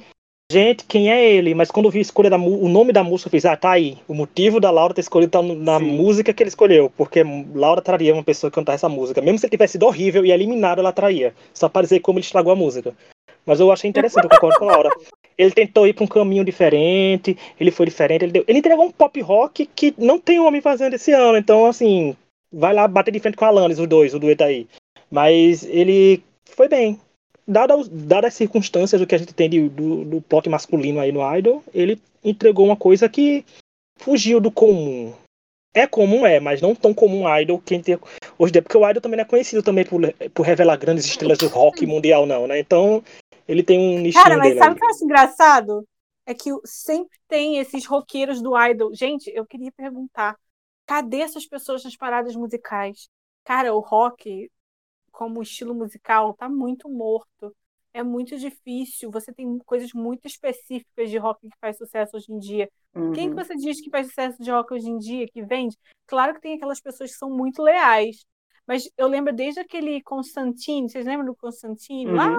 [0.51, 1.55] Gente, quem é ele?
[1.55, 3.73] Mas quando eu vi a escolha da o nome da música, eu fiz, ah, tá
[3.73, 3.99] aí.
[4.09, 5.85] O motivo da Laura ter escolhido tá na Sim.
[5.85, 6.91] música que ele escolheu.
[6.97, 7.23] Porque
[7.55, 9.21] Laura traria uma pessoa cantar essa música.
[9.21, 11.35] Mesmo se ele tivesse sido horrível e eliminado, ela traria.
[11.53, 12.95] Só para dizer como ele estragou a música.
[13.45, 14.91] Mas eu achei interessante, eu concordo com a Laura.
[15.37, 18.91] ele tentou ir para um caminho diferente, ele foi diferente, ele, deu, ele entregou um
[18.91, 22.15] pop rock que não tem homem fazendo esse ano, então assim,
[22.53, 24.67] vai lá bater de frente com a Alanis, os dois, o dueto aí.
[25.11, 27.01] Mas ele foi bem.
[27.49, 31.11] Dadas, dadas as circunstâncias do que a gente tem de, do, do plot masculino aí
[31.11, 33.43] no Idol, ele entregou uma coisa que
[33.97, 35.15] fugiu do comum.
[35.75, 37.99] É comum, é, mas não tão comum o Idol quem tem
[38.39, 40.01] hoje em dia, porque o Idol também não é conhecido também por,
[40.35, 42.59] por revelar grandes estrelas do rock mundial, não, né?
[42.59, 43.03] Então,
[43.47, 44.23] ele tem um nicho.
[44.23, 45.89] Cara, mas sabe o que eu acho engraçado?
[46.27, 48.95] É que sempre tem esses roqueiros do Idol.
[48.95, 50.37] Gente, eu queria perguntar:
[50.87, 53.09] cadê essas pessoas nas paradas musicais?
[53.45, 54.51] Cara, o rock,
[55.19, 57.53] como estilo musical, tá muito morto.
[57.93, 59.11] É muito difícil.
[59.11, 62.71] Você tem coisas muito específicas de rock que faz sucesso hoje em dia.
[62.95, 63.11] Uhum.
[63.11, 65.77] Quem que você diz que faz sucesso de rock hoje em dia, que vende?
[66.07, 68.25] Claro que tem aquelas pessoas que são muito leais.
[68.65, 72.07] Mas eu lembro desde aquele Constantine, vocês lembram do Constantine?
[72.07, 72.15] Uhum.
[72.17, 72.39] Lá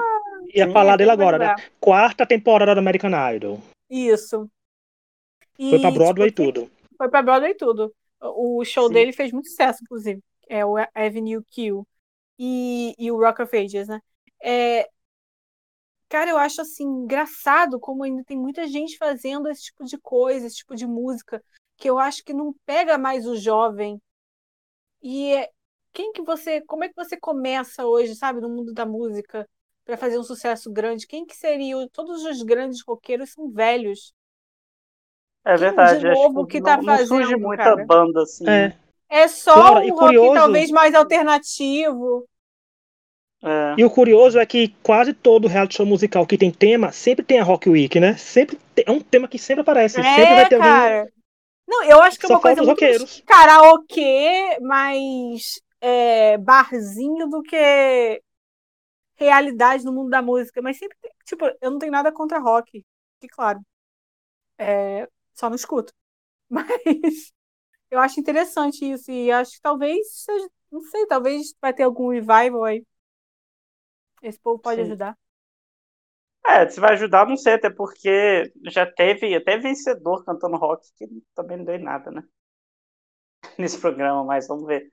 [0.56, 1.56] Ia falar dele agora, né?
[1.82, 3.60] Quarta temporada do American Idol.
[3.90, 4.50] Isso.
[5.58, 6.72] E, foi pra Broadway tipo, tudo.
[6.98, 7.94] Foi pra Broadway tudo.
[8.22, 8.94] O show Sim.
[8.94, 10.22] dele fez muito sucesso, inclusive.
[10.48, 11.86] É o Avenue Q.
[12.40, 14.00] E, e o Rock of Ages, né?
[14.42, 14.90] É,
[16.08, 20.48] cara, eu acho assim, engraçado como ainda tem muita gente fazendo esse tipo de coisa,
[20.48, 21.44] esse tipo de música,
[21.78, 24.02] que eu acho que não pega mais o jovem.
[25.02, 25.50] E é,
[25.92, 29.46] quem que você, como é que você começa hoje, sabe, no mundo da música?
[29.90, 31.76] para fazer um sucesso grande, quem que seria?
[31.92, 34.14] Todos os grandes roqueiros são velhos.
[35.44, 36.02] É verdade.
[36.02, 37.86] De novo que, que tá não, fazendo, não surge muita cara?
[37.88, 38.48] banda assim.
[38.48, 38.78] É,
[39.10, 40.34] é só Laura, um rock curioso...
[40.34, 42.26] talvez mais alternativo.
[43.42, 43.76] É.
[43.78, 47.40] E o curioso é que quase todo reality show musical que tem tema sempre tem
[47.40, 48.18] a Rock Week, né?
[48.18, 50.00] Sempre tem, é um tema que sempre aparece.
[50.00, 51.00] É, sempre vai ter cara.
[51.00, 51.14] Alguém...
[51.68, 53.24] Não, eu acho que é uma coisa muito roqueiros.
[53.26, 58.22] karaokê, mais é, barzinho do que
[59.16, 62.84] realidade no mundo da música, mas sempre tem, tipo, eu não tenho nada contra rock,
[63.20, 63.60] que claro,
[64.58, 65.94] é, só não escuto.
[66.50, 67.32] Mas
[67.92, 72.10] eu acho interessante isso e acho que talvez seja, não sei, talvez vai ter algum
[72.10, 72.86] revival aí.
[74.24, 74.88] Esse povo pode Sim.
[74.88, 75.18] ajudar.
[76.46, 81.08] É, se vai ajudar, não sei, até porque já teve até vencedor cantando rock, que
[81.36, 82.24] também não deu em nada, né?
[83.58, 84.92] Nesse programa, mas vamos ver.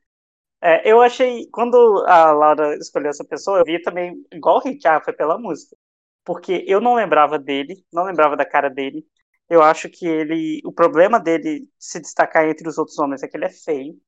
[0.62, 4.86] É, eu achei, quando a Laura escolheu essa pessoa, eu vi também, igual o Rick,
[4.88, 5.76] ah, foi pela música.
[6.24, 9.06] Porque eu não lembrava dele, não lembrava da cara dele.
[9.48, 13.36] Eu acho que ele, o problema dele se destacar entre os outros homens é que
[13.36, 13.98] ele é feio.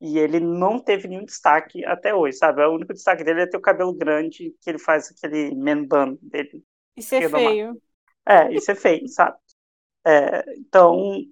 [0.00, 2.62] E ele não teve nenhum destaque até hoje, sabe?
[2.62, 6.18] O único destaque dele é ter o cabelo grande, que ele faz aquele man bun
[6.20, 6.62] dele.
[6.96, 7.80] E ser feio.
[8.26, 9.36] É, e ser feio, sabe?
[10.06, 11.24] É, então,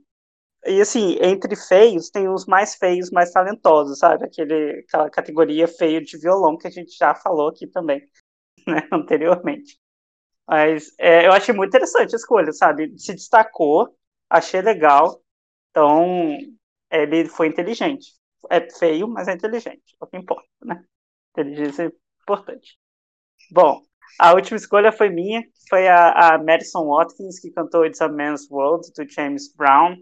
[0.67, 4.25] e assim, entre feios, tem os mais feios, mais talentosos, sabe?
[4.25, 8.01] Aquele, aquela categoria feio de violão que a gente já falou aqui também,
[8.67, 9.79] né, anteriormente.
[10.47, 12.93] Mas é, eu achei muito interessante a escolha, sabe?
[12.99, 13.97] Se destacou,
[14.29, 15.23] achei legal.
[15.71, 16.37] Então,
[16.91, 18.13] ele foi inteligente.
[18.51, 19.97] É feio, mas é inteligente.
[20.01, 20.85] É o que importa, né?
[21.33, 21.93] Inteligência é
[22.23, 22.79] importante.
[23.51, 23.83] Bom,
[24.19, 28.49] a última escolha foi minha, foi a, a Madison Watkins, que cantou It's a Man's
[28.51, 29.97] World, do James Brown.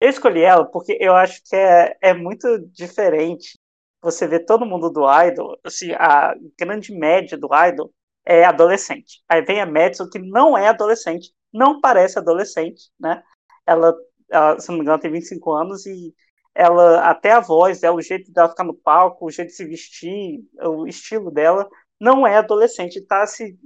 [0.00, 3.58] Eu escolhi ela porque eu acho que é, é muito diferente
[4.00, 7.92] você ver todo mundo do Idol, assim, a grande média do Idol
[8.28, 9.22] é adolescente.
[9.26, 13.22] Aí vem a Madison, que não é adolescente, não parece adolescente, né?
[13.66, 13.96] Ela,
[14.30, 16.14] ela, se não me engano, tem 25 anos e
[16.54, 19.64] ela, até a voz dela, o jeito dela ficar no palco, o jeito de se
[19.64, 21.66] vestir, o estilo dela,
[21.98, 23.58] não é adolescente, tá se.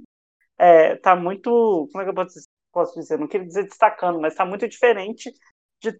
[0.57, 1.49] É, tá muito.
[1.91, 2.47] Como é que eu posso dizer?
[2.71, 3.19] Posso dizer?
[3.19, 5.31] Não queria dizer destacando, mas tá muito diferente
[5.81, 5.99] de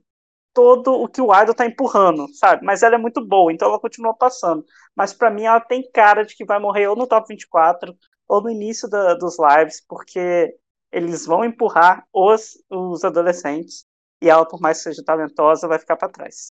[0.53, 2.65] todo o que o Idol tá empurrando, sabe?
[2.65, 4.65] Mas ela é muito boa, então ela continua passando.
[4.95, 7.95] Mas para mim ela tem cara de que vai morrer ou no top 24
[8.27, 10.55] ou no início da, dos lives, porque
[10.91, 13.85] eles vão empurrar os, os adolescentes
[14.21, 16.47] e ela, por mais que seja talentosa, vai ficar para trás.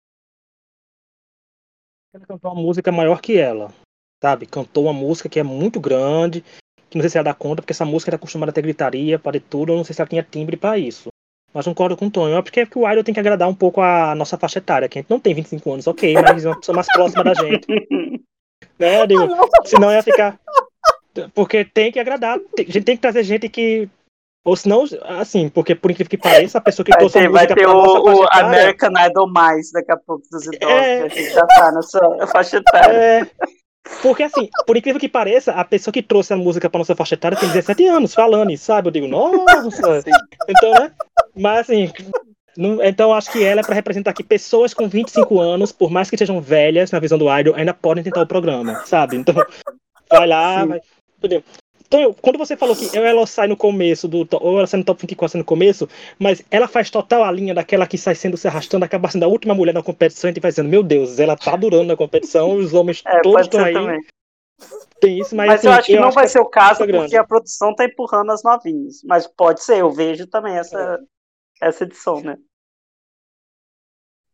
[2.12, 3.72] Ela cantou uma música maior que ela,
[4.20, 4.46] sabe?
[4.46, 6.44] Cantou uma música que é muito grande,
[6.88, 9.18] que não sei se ela dá conta, porque essa música era acostumada a ter gritaria,
[9.18, 11.10] para tudo, eu não sei se ela tinha timbre para isso.
[11.52, 12.36] Mas concordo com o Tonho.
[12.36, 14.88] É porque, é porque o Idol tem que agradar um pouco a nossa faixa etária,
[14.88, 17.34] que a gente não tem 25 anos, ok, mas é uma pessoa mais próxima da
[17.34, 17.66] gente.
[18.78, 19.28] né, digo,
[19.64, 20.40] senão ia ficar.
[21.34, 22.38] Porque tem que agradar.
[22.38, 23.88] A gente tem que trazer gente que.
[24.44, 27.46] Ou senão, assim, porque por incrível que pareça, a pessoa que trouxe a música vai
[27.46, 31.02] ter o, o American Idol mais daqui a pouco dos idosos, é...
[31.02, 32.96] a gente já tá nessa faixa etária.
[32.96, 33.30] É...
[34.02, 37.14] Porque assim, por incrível que pareça, a pessoa que trouxe a música pra nossa faixa
[37.14, 38.88] etária tem 17 anos falando sabe?
[38.88, 40.02] Eu digo, nossa!
[40.48, 40.92] Então, né?
[41.36, 41.92] Mas assim,
[42.56, 46.10] não, então acho que ela é para representar aqui pessoas com 25 anos, por mais
[46.10, 49.16] que sejam velhas na visão do Idol, ainda podem tentar o programa, sabe?
[49.16, 49.34] Então,
[50.10, 50.80] vai lá, vai.
[51.90, 54.26] Então, quando você falou que ela sai no começo do.
[54.40, 57.86] Ou ela sai no top 24 no começo, mas ela faz total a linha daquela
[57.86, 60.42] que sai sendo se arrastando, acaba sendo a última mulher na competição e a gente
[60.42, 63.74] vai dizendo, meu Deus, ela tá durando na competição, os homens É, todos estão aí.
[63.74, 64.00] também.
[65.00, 67.04] Tem isso, mas, Mas, assim, eu acho que não vai é ser o caso grande.
[67.04, 69.02] porque a produção tá empurrando as novinhas.
[69.04, 71.00] Mas pode ser, eu vejo também essa,
[71.60, 72.36] essa edição, né?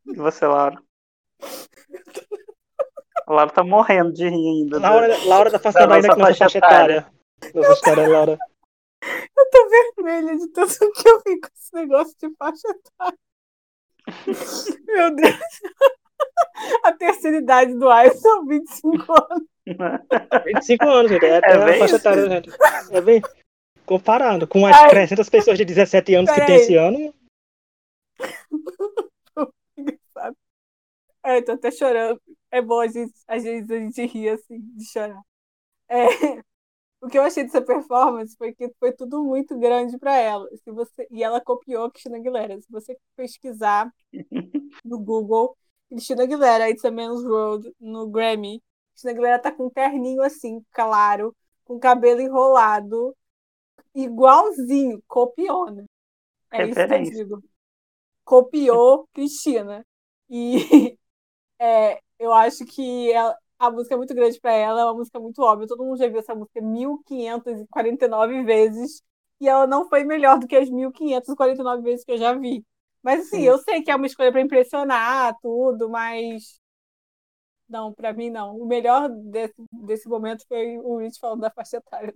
[0.05, 0.83] E você, Laura?
[3.27, 4.79] A Laura tá morrendo de rir ainda.
[4.79, 4.89] né?
[4.89, 7.07] Laura, Laura tá fazendo Da ainda nossa com nossa faixa etária.
[7.55, 8.39] Nossa história, Laura.
[9.37, 13.19] Eu tô vermelha de tanto que eu vi com esse negócio de faixa etária.
[14.87, 15.37] Meu Deus.
[16.85, 19.49] A terceira idade do Ais são 25 anos.
[20.45, 21.25] 25 anos, gente.
[21.27, 21.97] É, até bem faixa isso.
[21.97, 22.51] etária, gente.
[22.93, 23.21] É bem.
[23.85, 24.91] Comparando com as Ai.
[24.91, 26.61] 300 pessoas de 17 anos que tem Peraí.
[26.63, 27.13] esse ano.
[31.25, 32.21] É, tô até chorando.
[32.51, 35.21] É bom, a gente, às vezes a gente ri assim, de chorar.
[35.89, 36.07] É,
[37.01, 40.49] o que eu achei dessa performance foi que foi tudo muito grande para ela.
[40.65, 42.61] Se você, e ela copiou a Cristina Aguilera.
[42.61, 43.93] Se você pesquisar
[44.85, 45.57] no Google,
[45.89, 50.65] Cristina Aguilera, It's a Man's World, no Grammy, Cristina Aguilera tá com um terninho assim,
[50.73, 51.35] claro,
[51.65, 53.17] com cabelo enrolado,
[53.95, 55.85] igualzinho, copiou, né?
[56.53, 57.45] É isso que eu digo.
[58.25, 59.85] Copiou Cristina.
[60.29, 60.57] E
[61.61, 65.19] é, eu acho que ela- a música é muito grande para ela, é uma música
[65.21, 65.67] muito óbvia.
[65.69, 69.03] Todo mundo já viu essa música 1549 vezes.
[69.41, 72.65] E ela não foi melhor do que as 1549 vezes que eu já vi.
[73.03, 73.47] Mas assim, Sim.
[73.47, 76.61] eu sei que é uma escolha para impressionar, tudo, mas.
[77.69, 78.57] Não, para mim não.
[78.59, 82.15] O melhor desse, desse momento foi o Rich falando da faixa etária.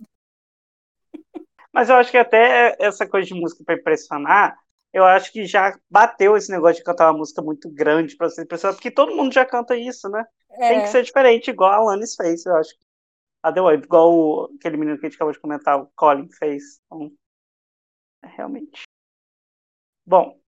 [1.73, 4.57] Mas eu acho que até essa coisa de música para impressionar,
[4.93, 8.43] eu acho que já bateu esse negócio de cantar uma música muito grande para ser
[8.43, 10.25] impressionante, porque todo mundo já canta isso, né?
[10.59, 12.75] Tem É, que ser diferente, igual a Alanis fez, eu acho.
[13.43, 16.79] A The igual o- aquele menino que a gente acabou de comentar, o Colin fez.
[16.85, 17.11] Então,
[18.23, 18.83] é, realmente.
[20.05, 20.39] Bom,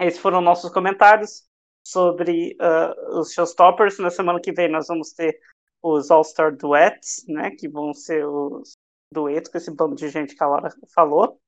[0.00, 1.48] esses foram nossos comentários
[1.86, 3.98] sobre ah, os showstoppers.
[3.98, 5.38] Na semana que vem nós vamos ter
[5.82, 7.50] os All-Star Duets, né?
[7.52, 8.76] Que vão ser os
[9.12, 11.40] duetos com esse bando de gente que a Laura falou.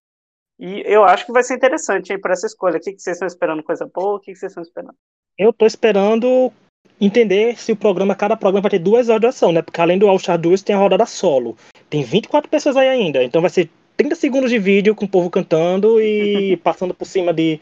[0.61, 2.77] E eu acho que vai ser interessante aí para essa escolha.
[2.77, 3.63] O que, que vocês estão esperando?
[3.63, 4.17] Coisa boa?
[4.17, 4.97] O que, que vocês estão esperando?
[5.41, 6.53] eu tô esperando
[7.01, 9.63] entender se o programa, cada programa vai ter duas horas de duração, né?
[9.63, 11.57] Porque além do All Star 2 tem a rodada solo.
[11.89, 15.31] Tem 24 pessoas aí ainda, então vai ser 30 segundos de vídeo com o povo
[15.31, 17.59] cantando e passando por cima de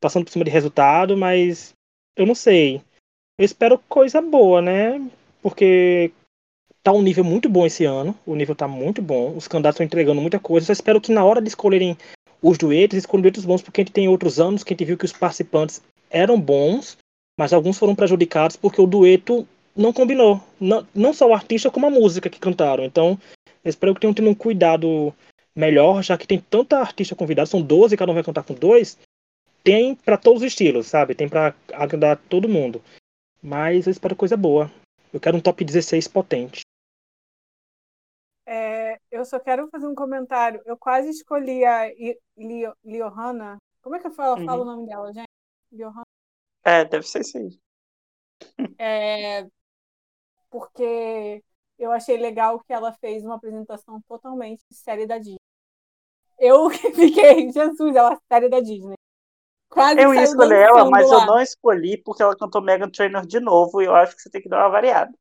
[0.00, 1.72] passando por cima de resultado, mas
[2.16, 2.82] eu não sei.
[3.38, 5.00] Eu espero coisa boa, né?
[5.40, 6.10] Porque
[6.82, 9.86] tá um nível muito bom esse ano, o nível tá muito bom, os candidatos estão
[9.86, 10.66] entregando muita coisa.
[10.66, 11.96] Só espero que na hora de escolherem
[12.42, 14.98] os duetos, escolham duetos bons, porque a gente tem outros anos que a gente viu
[14.98, 15.80] que os participantes
[16.10, 16.98] eram bons,
[17.38, 20.42] mas alguns foram prejudicados porque o dueto não combinou.
[20.60, 22.84] Não, não só o artista, como a música que cantaram.
[22.84, 23.18] Então,
[23.64, 25.14] espero que tenham tido um cuidado
[25.54, 28.98] melhor, já que tem tanta artista convidada, são 12, cada um vai cantar com dois.
[29.62, 31.14] Tem para todos os estilos, sabe?
[31.14, 32.82] Tem para agradar todo mundo.
[33.40, 34.70] Mas eu espero coisa boa.
[35.12, 36.62] Eu quero um top 16 potente.
[39.12, 40.60] Eu só quero fazer um comentário.
[40.64, 43.58] Eu quase escolhi a I- Lio- Liohana.
[43.82, 44.46] Como é que eu falo, Uhum.
[44.46, 45.28] falo o nome dela, gente?
[45.70, 46.02] Liohana.
[46.64, 47.58] É, deve ser isso aí.
[48.78, 49.46] É,
[50.50, 51.42] porque
[51.78, 55.36] eu achei legal que ela fez uma apresentação totalmente série da Disney.
[56.38, 58.94] Eu fiquei, Jesus, ela é série da Disney.
[59.68, 61.16] Quase Eu ia escolher ela, mas lá.
[61.22, 64.30] eu não escolhi porque ela cantou Megan Trainor de novo e eu acho que você
[64.30, 65.12] tem que dar uma variada.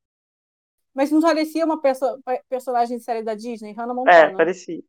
[0.93, 2.19] Mas não parecia uma perso-
[2.49, 4.37] personagem de série da Disney, Hannah É, Montana.
[4.37, 4.81] parecia.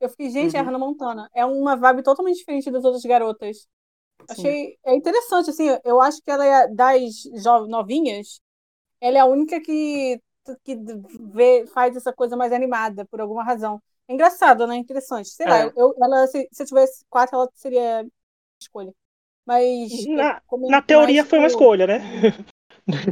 [0.00, 0.68] Eu fiquei, gente, é a Uhum.
[0.68, 1.30] Hannah Montana.
[1.34, 3.66] É uma vibe totalmente diferente das outras garotas.
[4.20, 4.26] Sim.
[4.28, 7.24] Achei é interessante, assim, eu acho que ela é das
[7.68, 8.40] novinhas,
[9.00, 10.20] ela é a única que,
[10.64, 10.76] que
[11.34, 13.82] vê, faz essa coisa mais animada, por alguma razão.
[14.08, 14.76] É engraçado, né?
[14.76, 15.28] Interessante.
[15.30, 15.72] Sei lá, É.
[15.76, 18.06] eu, ela, se, se eu tivesse quatro, ela seria
[18.60, 18.92] escolha.
[19.46, 19.90] Mas.
[20.06, 21.98] Na, na teoria foi uma escolha, né?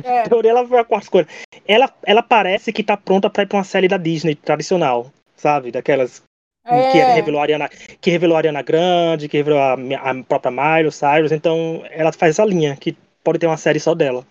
[0.05, 1.29] É, Na teoria ela foi a quarta escolha.
[1.67, 5.73] Ela, ela parece que tá pronta pra ir pra uma série da Disney tradicional, sabe?
[5.73, 6.23] Daquelas
[6.65, 10.51] que é, revelou a Ariana, que revelou a Ariana Grande, que revelou a, a própria
[10.51, 14.25] Miley Cyrus, então ela faz essa linha, que pode ter uma série só dela.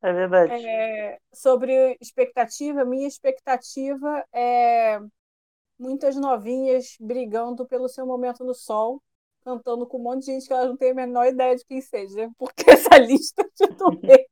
[0.00, 0.64] É verdade.
[0.64, 5.00] é, sobre expectativa, minha expectativa é
[5.76, 9.02] muitas novinhas brigando pelo seu momento no sol,
[9.44, 11.80] cantando com um monte de gente que elas não têm a menor ideia de quem
[11.80, 14.28] seja, porque essa lista de dueto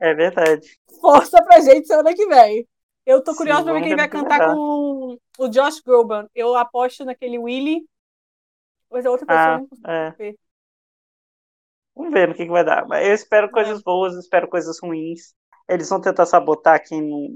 [0.00, 0.78] É verdade.
[1.00, 2.66] força pra gente semana que vem.
[3.04, 6.28] Eu tô Sim, curiosa pra ver quem vai no cantar com o Josh Groban.
[6.34, 7.86] Eu aposto naquele Willie,
[8.90, 10.16] mas a outra pessoa Ah, não consigo é.
[10.18, 10.36] ver.
[11.94, 12.86] Vamos ver no que, que vai dar.
[13.02, 13.50] Eu espero É.
[13.50, 15.34] coisas boas, espero coisas ruins.
[15.68, 17.28] Eles vão tentar sabotar quem não,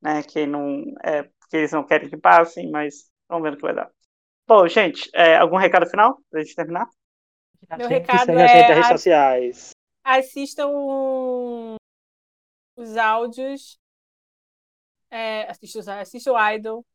[0.00, 0.22] né?
[0.22, 3.74] Que não é que eles não querem que passem, mas vamos ver o que vai
[3.74, 3.90] dar.
[4.48, 6.88] Bom, gente, é, algum recado final pra gente terminar?
[7.76, 9.70] Meu recado segue a gente é nas redes sociais.
[10.02, 10.68] assistam
[12.74, 13.78] os áudios,
[15.10, 16.86] é, assistam o Idol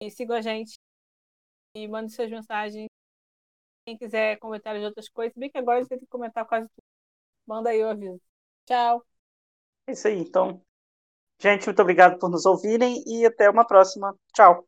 [0.00, 0.74] e sigam a gente
[1.76, 2.88] e mandem suas mensagens.
[3.86, 6.66] Quem quiser comentários de outras coisas, bem que agora a gente tem que comentar quase
[6.66, 6.82] tudo.
[7.46, 8.20] Manda aí o aviso.
[8.66, 9.06] Tchau.
[9.86, 10.60] É isso aí, então.
[11.40, 14.16] Gente, muito obrigado por nos ouvirem e até uma próxima.
[14.34, 14.66] Tchau.